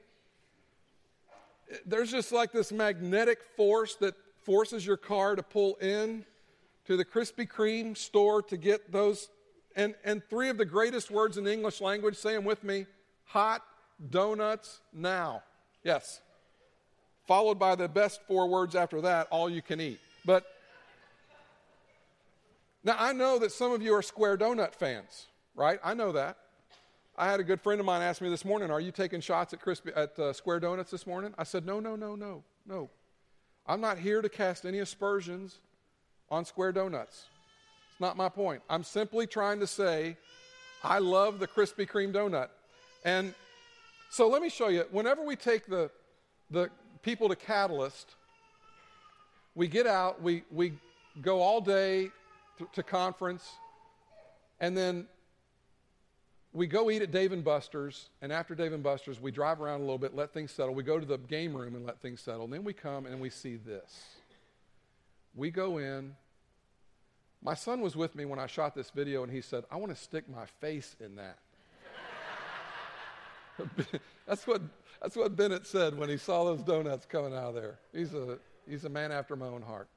[1.84, 6.24] There's just like this magnetic force that forces your car to pull in
[6.86, 9.28] to the Krispy Kreme store to get those.
[9.76, 12.86] And, and three of the greatest words in the English language, say them with me
[13.24, 13.62] hot
[14.10, 15.42] donuts now.
[15.82, 16.20] Yes.
[17.26, 19.98] Followed by the best four words after that, all you can eat.
[20.24, 20.44] But
[22.82, 25.80] now I know that some of you are square donut fans, right?
[25.82, 26.36] I know that.
[27.16, 29.52] I had a good friend of mine ask me this morning, "Are you taking shots
[29.52, 32.90] at crispy at uh, Square Donuts this morning?" I said, "No, no, no, no, no.
[33.66, 35.60] I'm not here to cast any aspersions
[36.30, 37.26] on Square Donuts.
[37.90, 38.62] It's not my point.
[38.68, 40.16] I'm simply trying to say
[40.82, 42.48] I love the Krispy Kreme donut.
[43.04, 43.34] And
[44.10, 44.84] so let me show you.
[44.90, 45.90] Whenever we take the
[46.50, 46.70] the
[47.02, 48.14] people to Catalyst,
[49.54, 50.74] we get out, we, we
[51.22, 52.10] go all day
[52.58, 53.48] to, to conference,
[54.60, 55.06] and then
[56.52, 59.80] we go eat at Dave and Buster's, and after Dave and Buster's, we drive around
[59.80, 60.74] a little bit, let things settle.
[60.74, 62.44] We go to the game room and let things settle.
[62.44, 64.04] And then we come and we see this.
[65.34, 66.14] We go in.
[67.42, 69.94] My son was with me when I shot this video, and he said, I want
[69.94, 71.38] to stick my face in that.
[74.26, 74.62] that's, what,
[75.02, 77.78] that's what Bennett said when he saw those donuts coming out of there.
[77.92, 79.88] He's a, he's a man after my own heart.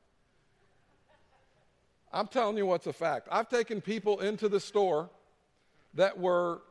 [2.12, 3.28] I'm telling you what's a fact.
[3.32, 5.10] I've taken people into the store
[5.94, 6.62] that were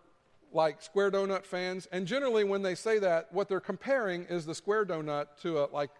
[0.52, 4.55] like square donut fans, and generally when they say that, what they're comparing is the
[4.55, 5.90] square donut to a like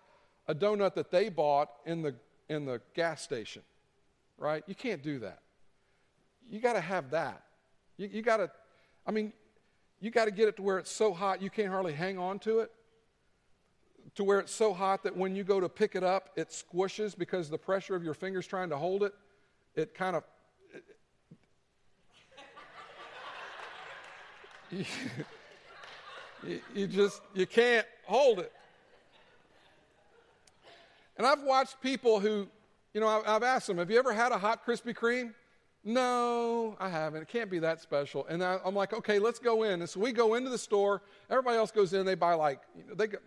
[0.49, 2.15] a donut that they bought in the
[2.49, 3.63] in the gas station.
[4.39, 4.63] Right?
[4.67, 5.41] You can't do that.
[6.49, 7.43] You got to have that.
[7.97, 8.51] You, you got to,
[9.07, 9.33] I mean,
[10.01, 12.39] you got to get it to where it's so hot you can't hardly hang on
[12.41, 12.71] to it
[14.17, 17.17] to where it's so hot that when you go to pick it up, it squishes
[17.17, 19.13] because the pressure of your fingers trying to hold it,
[19.75, 20.25] it kind of.
[26.43, 28.53] you, you just you can't hold it.
[31.17, 32.49] And I've watched people who,
[32.93, 35.35] you know, I've asked them, "Have you ever had a hot Krispy Kreme?"
[35.89, 37.23] No, I haven't.
[37.23, 38.27] It can't be that special.
[38.27, 39.81] And I, am like, okay, let's go in.
[39.81, 41.01] And so we go into the store.
[41.31, 42.05] Everybody else goes in.
[42.05, 43.19] They buy like, you know, they go,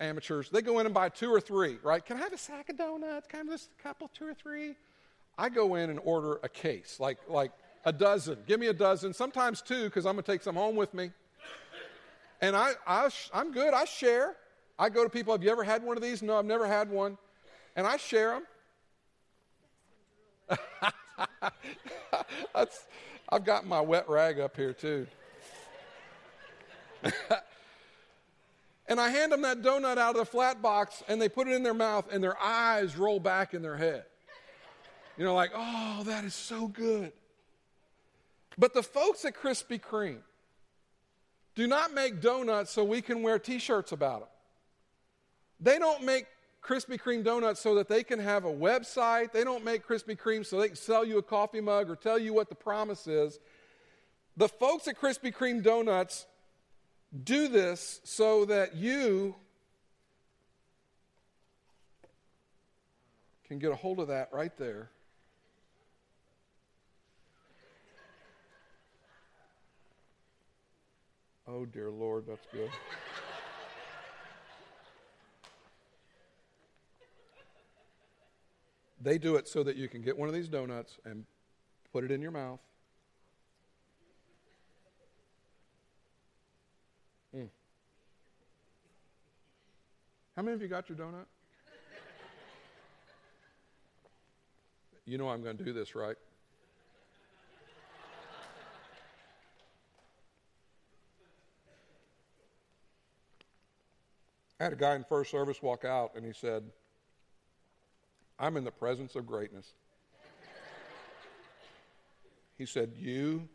[0.00, 0.48] amateurs.
[0.48, 2.02] They go in and buy two or three, right?
[2.02, 3.26] Can I have a sack of donuts?
[3.26, 4.76] Can I have just a couple, two or three?
[5.36, 7.52] I go in and order a case, like like
[7.84, 8.38] a dozen.
[8.46, 9.12] Give me a dozen.
[9.12, 11.12] Sometimes two, because I'm gonna take some home with me.
[12.40, 13.74] And I, I I'm good.
[13.74, 14.36] I share.
[14.78, 15.32] I go to people.
[15.34, 16.22] Have you ever had one of these?
[16.22, 17.18] No, I've never had one.
[17.74, 18.40] And I share
[20.48, 20.58] them.
[23.30, 25.06] I've got my wet rag up here too.
[28.88, 31.54] and I hand them that donut out of the flat box, and they put it
[31.54, 34.04] in their mouth, and their eyes roll back in their head.
[35.16, 37.12] You know, like, oh, that is so good.
[38.56, 40.22] But the folks at Krispy Kreme
[41.54, 44.28] do not make donuts so we can wear t shirts about them.
[45.60, 46.26] They don't make
[46.62, 49.32] Krispy Kreme donuts so that they can have a website.
[49.32, 52.18] They don't make Krispy Kreme so they can sell you a coffee mug or tell
[52.18, 53.38] you what the promise is.
[54.36, 56.26] The folks at Krispy Kreme Donuts
[57.24, 59.34] do this so that you
[63.46, 64.90] can get a hold of that right there.
[71.50, 72.68] Oh, dear Lord, that's good.
[79.00, 81.24] They do it so that you can get one of these donuts and
[81.92, 82.58] put it in your mouth.
[87.36, 87.48] Mm.
[90.36, 91.26] How many of you got your donut?
[95.06, 96.16] you know I'm going to do this, right?
[104.60, 106.64] I had a guy in first service walk out and he said,
[108.38, 109.72] I'm in the presence of greatness.
[112.56, 113.48] he said, You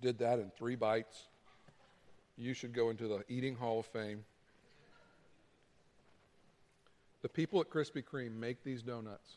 [0.00, 1.24] did that in three bites.
[2.38, 4.24] You should go into the Eating Hall of Fame.
[7.22, 9.36] The people at Krispy Kreme make these donuts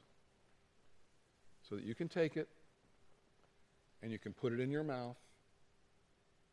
[1.68, 2.48] so that you can take it
[4.02, 5.18] and you can put it in your mouth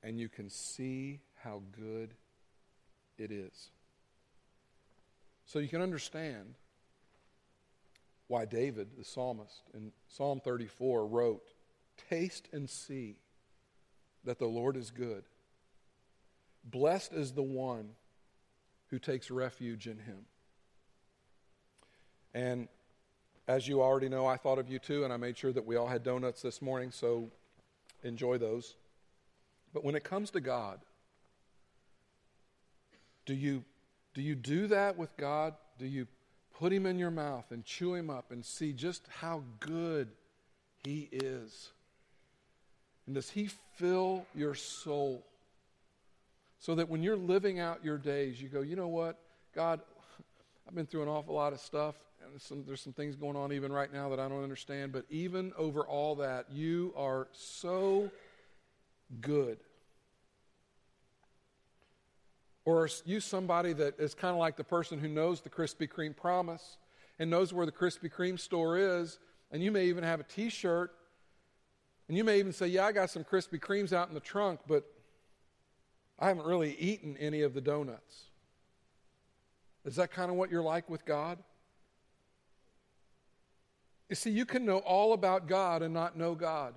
[0.02, 2.14] and you can see how good
[3.18, 3.70] it is.
[5.46, 6.54] So you can understand
[8.28, 11.52] why David, the psalmist, in Psalm 34 wrote,
[12.10, 13.16] Taste and see
[14.24, 15.24] that the Lord is good.
[16.64, 17.90] Blessed is the one
[18.88, 20.26] who takes refuge in him.
[22.34, 22.68] And
[23.48, 25.76] as you already know, I thought of you too, and I made sure that we
[25.76, 27.30] all had donuts this morning, so
[28.02, 28.74] enjoy those.
[29.72, 30.80] But when it comes to God,
[33.24, 33.64] do you,
[34.14, 35.54] do you do that with God?
[35.78, 36.06] Do you
[36.58, 40.08] put him in your mouth and chew him up and see just how good
[40.84, 41.70] he is?
[43.06, 45.24] And does he fill your soul
[46.58, 49.18] so that when you're living out your days, you go, you know what,
[49.54, 49.80] God,
[50.66, 53.36] I've been through an awful lot of stuff, and there's some, there's some things going
[53.36, 57.28] on even right now that I don't understand, but even over all that, you are
[57.32, 58.10] so
[59.20, 59.58] good.
[62.66, 65.88] Or are you somebody that is kind of like the person who knows the Krispy
[65.88, 66.78] Kreme promise
[67.18, 69.20] and knows where the Krispy Kreme store is,
[69.52, 70.92] and you may even have a t shirt,
[72.08, 74.60] and you may even say, Yeah, I got some Krispy Kremes out in the trunk,
[74.66, 74.84] but
[76.18, 78.24] I haven't really eaten any of the donuts.
[79.84, 81.38] Is that kind of what you're like with God?
[84.08, 86.74] You see, you can know all about God and not know God.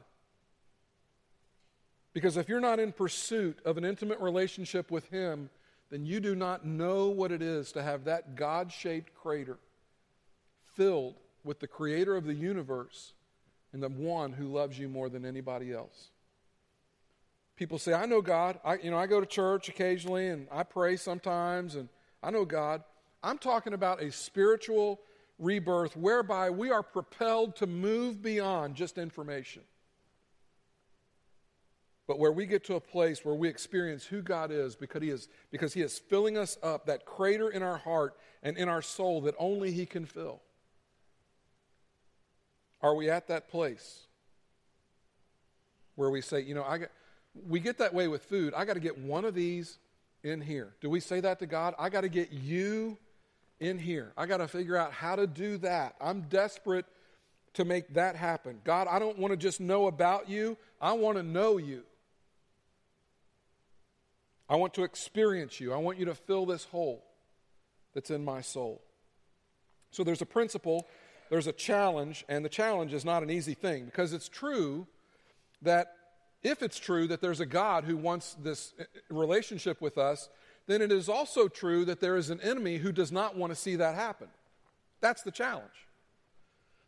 [2.14, 5.50] Because if you're not in pursuit of an intimate relationship with Him,
[5.90, 9.58] then you do not know what it is to have that God shaped crater
[10.76, 13.14] filled with the creator of the universe
[13.74, 16.10] and the one who loves you more than anybody else.
[17.56, 18.60] People say, I know God.
[18.64, 21.90] I, you know, I go to church occasionally and I pray sometimes and
[22.24, 22.84] I know God.
[23.22, 25.00] I'm talking about a spiritual
[25.38, 29.64] rebirth whereby we are propelled to move beyond just information
[32.10, 35.12] but where we get to a place where we experience who God is because he
[35.12, 38.82] is because he is filling us up that crater in our heart and in our
[38.82, 40.42] soul that only he can fill.
[42.82, 44.08] Are we at that place
[45.94, 46.92] where we say, you know, I get,
[47.48, 48.56] we get that way with food.
[48.56, 49.78] I got to get one of these
[50.24, 50.74] in here.
[50.82, 51.76] Do we say that to God?
[51.78, 52.98] I got to get you
[53.60, 54.14] in here.
[54.18, 55.94] I got to figure out how to do that.
[56.02, 56.88] I'm desperate
[57.54, 58.62] to make that happen.
[58.64, 60.58] God, I don't want to just know about you.
[60.82, 61.84] I want to know you.
[64.50, 65.74] I want to experience you.
[65.74, 67.06] I want you to fill this hole
[67.94, 68.82] that's in my soul.
[69.92, 70.88] So there's a principle,
[71.30, 74.88] there's a challenge, and the challenge is not an easy thing because it's true
[75.62, 75.94] that
[76.42, 80.30] if it's true that there's a God who wants this uh, relationship with us,
[80.68, 83.56] then it is also true that there is an enemy who does not want to
[83.56, 84.28] see that happen.
[85.02, 85.66] That's the challenge.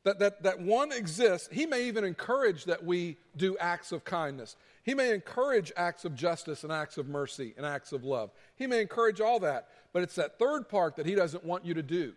[0.04, 1.50] That, that, that one exists.
[1.52, 4.56] He may even encourage that we do acts of kindness.
[4.84, 8.32] He may encourage acts of justice and acts of mercy and acts of love.
[8.56, 11.76] He may encourage all that, but it's that third part that he doesn't want you
[11.76, 12.14] to do.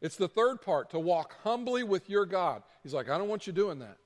[0.00, 2.62] It's the third part to walk humbly with your God.
[2.82, 3.98] He's like, I don't want you doing that.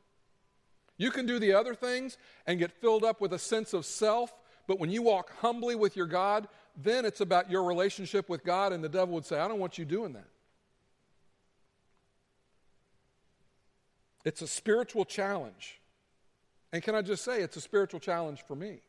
[0.97, 2.17] You can do the other things
[2.47, 4.33] and get filled up with a sense of self,
[4.67, 8.73] but when you walk humbly with your God, then it's about your relationship with God,
[8.73, 10.29] and the devil would say, I don't want you doing that.
[14.25, 15.81] It's a spiritual challenge.
[16.75, 18.81] And can I just say, it's a spiritual challenge for me.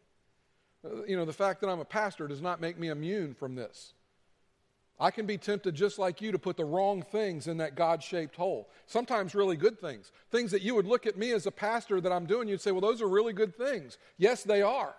[0.83, 3.53] Uh, you know, the fact that I'm a pastor does not make me immune from
[3.53, 3.93] this.
[4.99, 8.01] I can be tempted just like you to put the wrong things in that God
[8.01, 8.71] shaped hole.
[8.87, 10.11] Sometimes really good things.
[10.31, 12.71] Things that you would look at me as a pastor that I'm doing, you'd say,
[12.71, 13.99] well, those are really good things.
[14.17, 14.95] Yes, they are.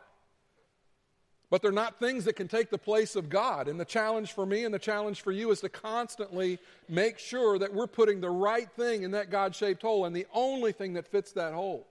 [1.50, 3.66] But they're not things that can take the place of God.
[3.66, 7.58] And the challenge for me and the challenge for you is to constantly make sure
[7.58, 10.92] that we're putting the right thing in that God shaped hole and the only thing
[10.92, 11.88] that fits that hole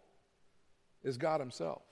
[1.06, 1.84] is God Himself.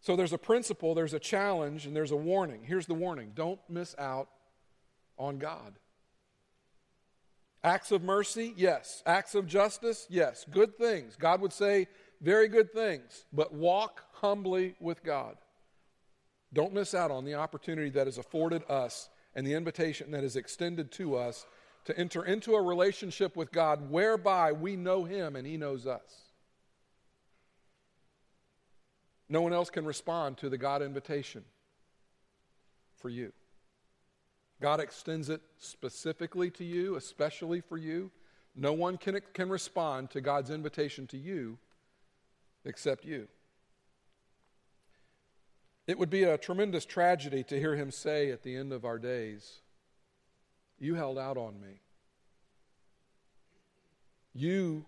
[0.00, 2.62] So there's a principle, there's a challenge, and there's a warning.
[2.64, 4.28] Here's the warning don't miss out
[5.18, 5.74] on God.
[7.64, 9.02] Acts of mercy, yes.
[9.04, 10.46] Acts of justice, yes.
[10.48, 11.16] Good things.
[11.16, 11.88] God would say
[12.20, 15.36] very good things, but walk humbly with God.
[16.52, 20.36] Don't miss out on the opportunity that is afforded us and the invitation that is
[20.36, 21.46] extended to us
[21.84, 26.27] to enter into a relationship with God whereby we know Him and He knows us.
[29.28, 31.44] No one else can respond to the God invitation.
[32.96, 33.32] for you.
[34.60, 38.10] God extends it specifically to you, especially for you.
[38.56, 41.58] No one can, can respond to God's invitation to you
[42.64, 43.28] except you.
[45.86, 48.98] It would be a tremendous tragedy to hear him say at the end of our
[48.98, 49.60] days,
[50.78, 51.80] You held out on me.
[54.34, 54.84] You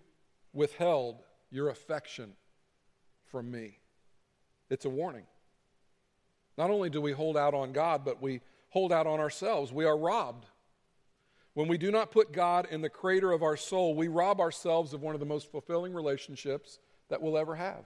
[0.53, 2.33] withheld your affection
[3.25, 3.80] from me.
[4.71, 5.25] It's a warning.
[6.57, 9.71] Not only do we hold out on God, but we hold out on ourselves.
[9.73, 10.45] We are robbed.
[11.53, 14.93] When we do not put God in the crater of our soul, we rob ourselves
[14.93, 17.83] of one of the most fulfilling relationships that we'll ever have.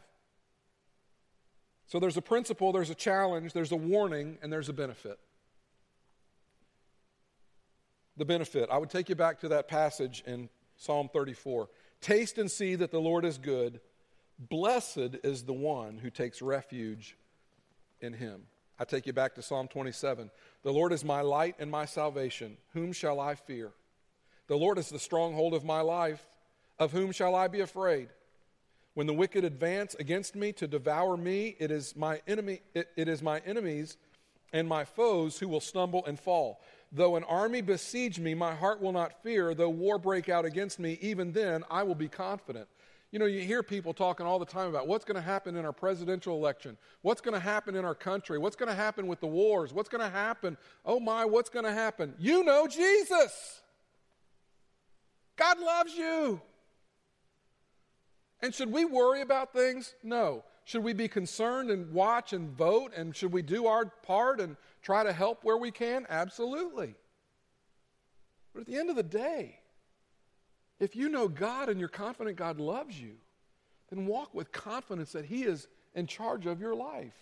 [1.88, 5.18] So there's a principle, there's a challenge, there's a warning, and there's a benefit.
[8.18, 8.70] The benefit.
[8.72, 11.68] I would take you back to that passage in Psalm 34.
[12.00, 13.82] Taste and see that the Lord is good.
[14.38, 17.16] Blessed is the one who takes refuge
[18.02, 18.44] in him.
[18.78, 20.30] I take you back to Psalm 27.
[20.64, 22.58] The Lord is my light and my salvation.
[22.74, 23.72] Whom shall I fear?
[24.48, 26.28] The Lord is the stronghold of my life.
[26.78, 28.10] Of whom shall I be afraid?
[28.94, 33.08] When the wicked advance against me to devour me, it is my enemy it, it
[33.08, 33.98] is my enemies
[34.52, 36.62] and my foes who will stumble and fall.
[36.92, 39.54] Though an army besiege me, my heart will not fear.
[39.54, 42.68] Though war break out against me, even then I will be confident.
[43.12, 45.64] You know, you hear people talking all the time about what's going to happen in
[45.64, 49.22] our presidential election, what's going to happen in our country, what's going to happen with
[49.22, 50.58] the wars, what's going to happen.
[50.86, 52.14] Oh my, what's going to happen?
[52.20, 53.62] You know Jesus.
[55.38, 56.42] God loves you.
[58.42, 59.96] And should we worry about things?
[60.04, 60.44] No.
[60.66, 62.92] Should we be concerned and watch and vote?
[62.96, 66.06] And should we do our part and try to help where we can?
[66.10, 66.96] Absolutely.
[68.54, 69.60] But at the end of the day,
[70.80, 73.16] if you know God and you're confident God loves you,
[73.90, 77.14] then walk with confidence that He is in charge of your life.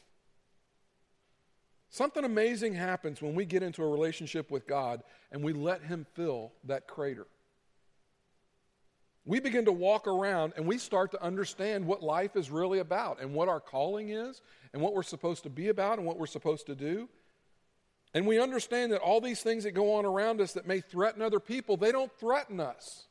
[1.89, 6.07] Something amazing happens when we get into a relationship with God and we let Him
[6.15, 7.27] fill that crater.
[9.25, 13.21] We begin to walk around and we start to understand what life is really about
[13.21, 14.41] and what our calling is
[14.73, 17.07] and what we're supposed to be about and what we're supposed to do.
[18.15, 21.21] And we understand that all these things that go on around us that may threaten
[21.21, 23.05] other people, they don't threaten us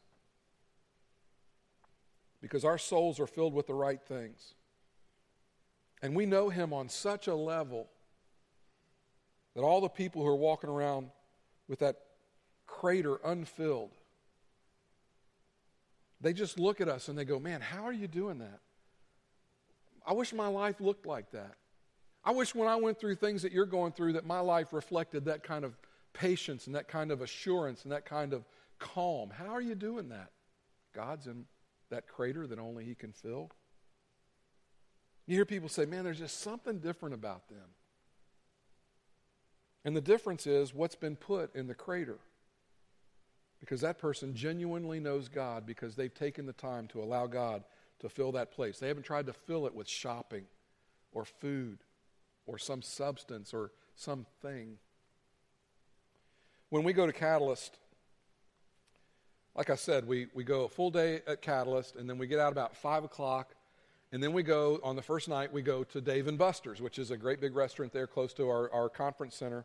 [2.42, 4.54] because our souls are filled with the right things.
[6.02, 7.88] And we know Him on such a level
[9.54, 11.10] that all the people who are walking around
[11.68, 11.96] with that
[12.66, 13.92] crater unfilled,
[16.20, 18.58] they just look at us and they go, Man, how are you doing that?
[20.04, 21.54] I wish my life looked like that.
[22.24, 25.24] I wish when I went through things that you're going through that my life reflected
[25.26, 25.76] that kind of
[26.12, 28.44] patience and that kind of assurance and that kind of
[28.80, 29.30] calm.
[29.30, 30.30] How are you doing that?
[30.92, 31.44] God's in
[31.92, 33.50] that crater that only He can fill?
[35.26, 37.68] You hear people say, man, there's just something different about them.
[39.84, 42.18] And the difference is what's been put in the crater.
[43.60, 47.62] Because that person genuinely knows God because they've taken the time to allow God
[48.00, 48.78] to fill that place.
[48.78, 50.44] They haven't tried to fill it with shopping
[51.12, 51.78] or food
[52.46, 54.78] or some substance or something.
[56.70, 57.78] When we go to Catalyst,
[59.54, 62.38] like I said, we, we go a full day at Catalyst, and then we get
[62.38, 63.54] out about 5 o'clock.
[64.10, 66.98] And then we go, on the first night, we go to Dave and Buster's, which
[66.98, 69.64] is a great big restaurant there close to our, our conference center.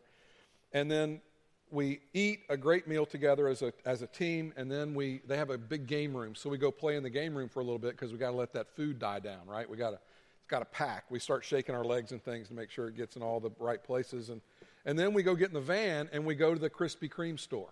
[0.71, 1.21] And then
[1.69, 5.37] we eat a great meal together as a, as a team, and then we, they
[5.37, 6.35] have a big game room.
[6.35, 8.31] So we go play in the game room for a little bit because we got
[8.31, 9.69] to let that food die down, right?
[9.69, 11.05] We got to, it's got to pack.
[11.09, 13.51] We start shaking our legs and things to make sure it gets in all the
[13.59, 14.29] right places.
[14.29, 14.41] And,
[14.85, 17.39] and then we go get in the van and we go to the Krispy Kreme
[17.39, 17.69] store.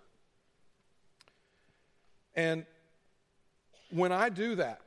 [2.36, 2.66] And
[3.92, 4.82] when I do that,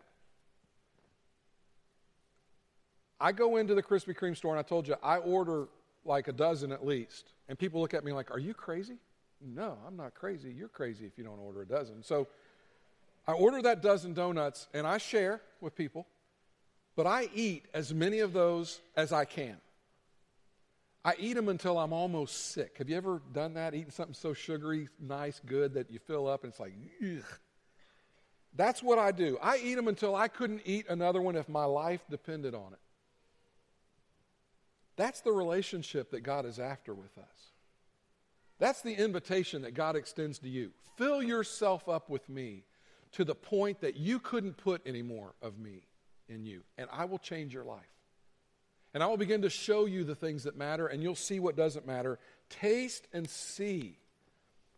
[3.20, 5.68] I go into the Krispy Kreme store and I told you I order
[6.04, 7.32] like a dozen at least.
[7.48, 8.98] And people look at me like, Are you crazy?
[9.40, 10.52] No, I'm not crazy.
[10.52, 12.02] You're crazy if you don't order a dozen.
[12.02, 12.26] So
[13.26, 16.06] I order that dozen donuts and I share with people,
[16.96, 19.56] but I eat as many of those as I can.
[21.04, 22.76] I eat them until I'm almost sick.
[22.78, 23.74] Have you ever done that?
[23.74, 27.24] Eating something so sugary, nice, good that you fill up and it's like, ugh.
[28.54, 29.38] That's what I do.
[29.40, 32.80] I eat them until I couldn't eat another one if my life depended on it.
[34.96, 37.52] That's the relationship that God is after with us.
[38.58, 40.72] That's the invitation that God extends to you.
[40.96, 42.64] Fill yourself up with me
[43.12, 45.82] to the point that you couldn't put any more of me
[46.28, 47.86] in you, and I will change your life.
[48.94, 51.56] And I will begin to show you the things that matter, and you'll see what
[51.56, 52.18] doesn't matter.
[52.48, 53.98] Taste and see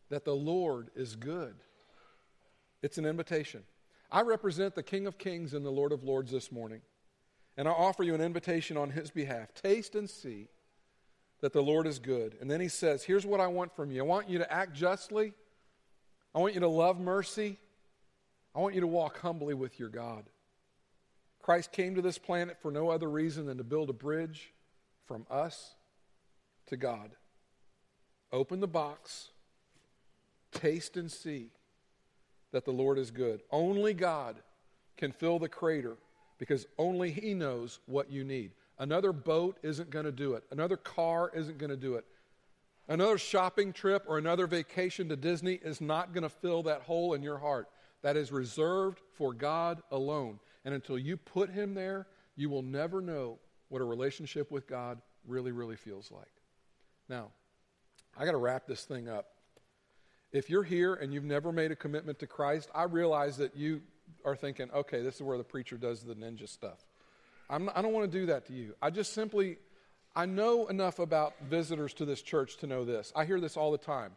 [0.09, 1.55] that the Lord is good.
[2.83, 3.63] It's an invitation.
[4.11, 6.81] I represent the King of Kings and the Lord of Lords this morning,
[7.57, 9.55] and I offer you an invitation on his behalf.
[9.55, 10.49] Taste and see
[11.41, 12.37] that the Lord is good.
[12.41, 14.75] And then he says, Here's what I want from you I want you to act
[14.75, 15.33] justly,
[16.35, 17.59] I want you to love mercy,
[18.55, 20.25] I want you to walk humbly with your God.
[21.43, 24.53] Christ came to this planet for no other reason than to build a bridge
[25.07, 25.75] from us
[26.67, 27.11] to God.
[28.33, 29.31] Open the box,
[30.53, 31.51] taste and see
[32.53, 33.43] that the Lord is good.
[33.51, 34.37] Only God
[34.97, 35.97] can fill the crater
[36.39, 38.53] because only He knows what you need.
[38.79, 42.05] Another boat isn't going to do it, another car isn't going to do it.
[42.89, 47.15] Another shopping trip or another vacation to Disney is not going to fill that hole
[47.15, 47.69] in your heart.
[48.03, 50.41] That is reserved for God alone.
[50.65, 52.07] And until you put Him there,
[52.37, 53.39] you will never know
[53.69, 56.33] what a relationship with God really, really feels like.
[57.09, 57.29] Now,
[58.17, 59.27] I got to wrap this thing up.
[60.33, 63.83] If you're here and you've never made a commitment to Christ, I realize that you
[64.25, 66.79] are thinking, okay, this is where the preacher does the ninja stuff.
[67.51, 68.75] Not, I don't want to do that to you.
[68.81, 69.59] I just simply,
[70.15, 73.13] I know enough about visitors to this church to know this.
[73.17, 74.13] I hear this all the time.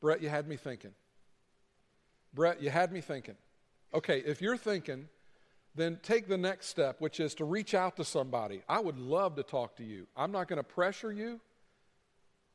[0.00, 0.92] Brett, you had me thinking.
[2.34, 3.36] Brett, you had me thinking.
[3.94, 5.08] Okay, if you're thinking,
[5.74, 8.62] then take the next step, which is to reach out to somebody.
[8.68, 10.06] I would love to talk to you.
[10.16, 11.40] I'm not going to pressure you.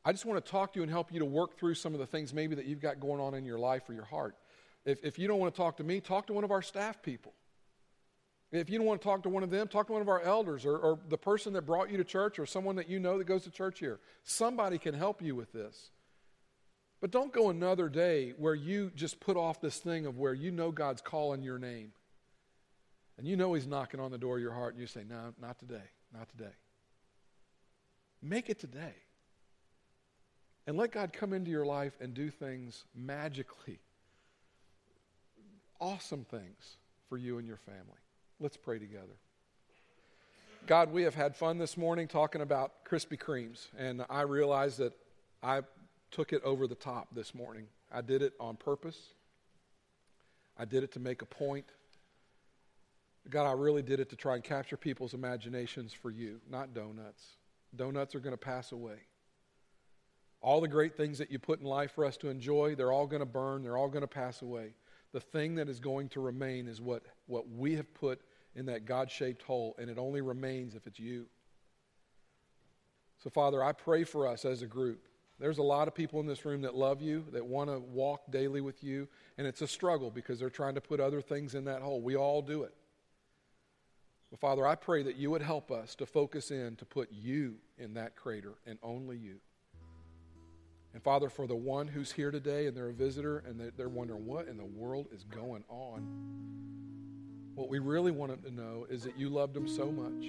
[0.04, 2.00] I just want to talk to you and help you to work through some of
[2.00, 4.36] the things maybe that you've got going on in your life or your heart.
[4.84, 7.02] If, if you don't want to talk to me, talk to one of our staff
[7.02, 7.34] people.
[8.50, 10.22] If you don't want to talk to one of them, talk to one of our
[10.22, 13.18] elders or, or the person that brought you to church or someone that you know
[13.18, 14.00] that goes to church here.
[14.22, 15.90] Somebody can help you with this.
[17.00, 20.50] But don't go another day where you just put off this thing of where you
[20.50, 21.92] know God's calling your name.
[23.18, 25.34] And you know He's knocking on the door of your heart, and you say, No,
[25.40, 25.82] not today,
[26.14, 26.54] not today.
[28.22, 28.94] Make it today.
[30.66, 33.80] And let God come into your life and do things magically,
[35.80, 36.76] awesome things
[37.08, 38.00] for you and your family.
[38.38, 39.16] Let's pray together.
[40.66, 44.92] God, we have had fun this morning talking about Krispy Kremes, and I realize that
[45.42, 45.62] I
[46.10, 47.64] took it over the top this morning.
[47.90, 48.98] I did it on purpose.
[50.58, 51.64] I did it to make a point.
[53.30, 57.36] God, I really did it to try and capture people's imaginations for you, not donuts.
[57.76, 58.96] Donuts are going to pass away.
[60.40, 63.06] All the great things that you put in life for us to enjoy, they're all
[63.06, 64.74] going to burn, they're all going to pass away.
[65.12, 68.20] The thing that is going to remain is what, what we have put
[68.54, 71.26] in that God shaped hole, and it only remains if it's you.
[73.22, 75.08] So, Father, I pray for us as a group.
[75.40, 78.30] There's a lot of people in this room that love you, that want to walk
[78.30, 79.08] daily with you,
[79.38, 82.00] and it's a struggle because they're trying to put other things in that hole.
[82.00, 82.74] We all do it.
[84.30, 87.56] But Father, I pray that you would help us to focus in to put you
[87.78, 89.36] in that crater and only you.
[90.92, 94.26] And Father, for the one who's here today and they're a visitor and they're wondering
[94.26, 96.06] what in the world is going on,
[97.54, 100.26] what we really want them to know is that you loved them so much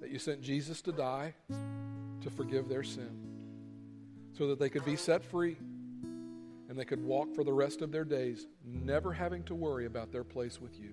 [0.00, 1.34] that you sent Jesus to die
[2.20, 3.10] to forgive their sin
[4.36, 5.56] so that they could be set free
[6.68, 10.12] and they could walk for the rest of their days, never having to worry about
[10.12, 10.92] their place with you.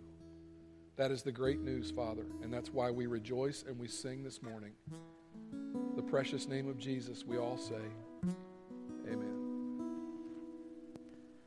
[0.95, 4.43] That is the great news, Father, and that's why we rejoice and we sing this
[4.43, 4.73] morning.
[5.95, 7.81] The precious name of Jesus, we all say,
[9.07, 9.42] Amen.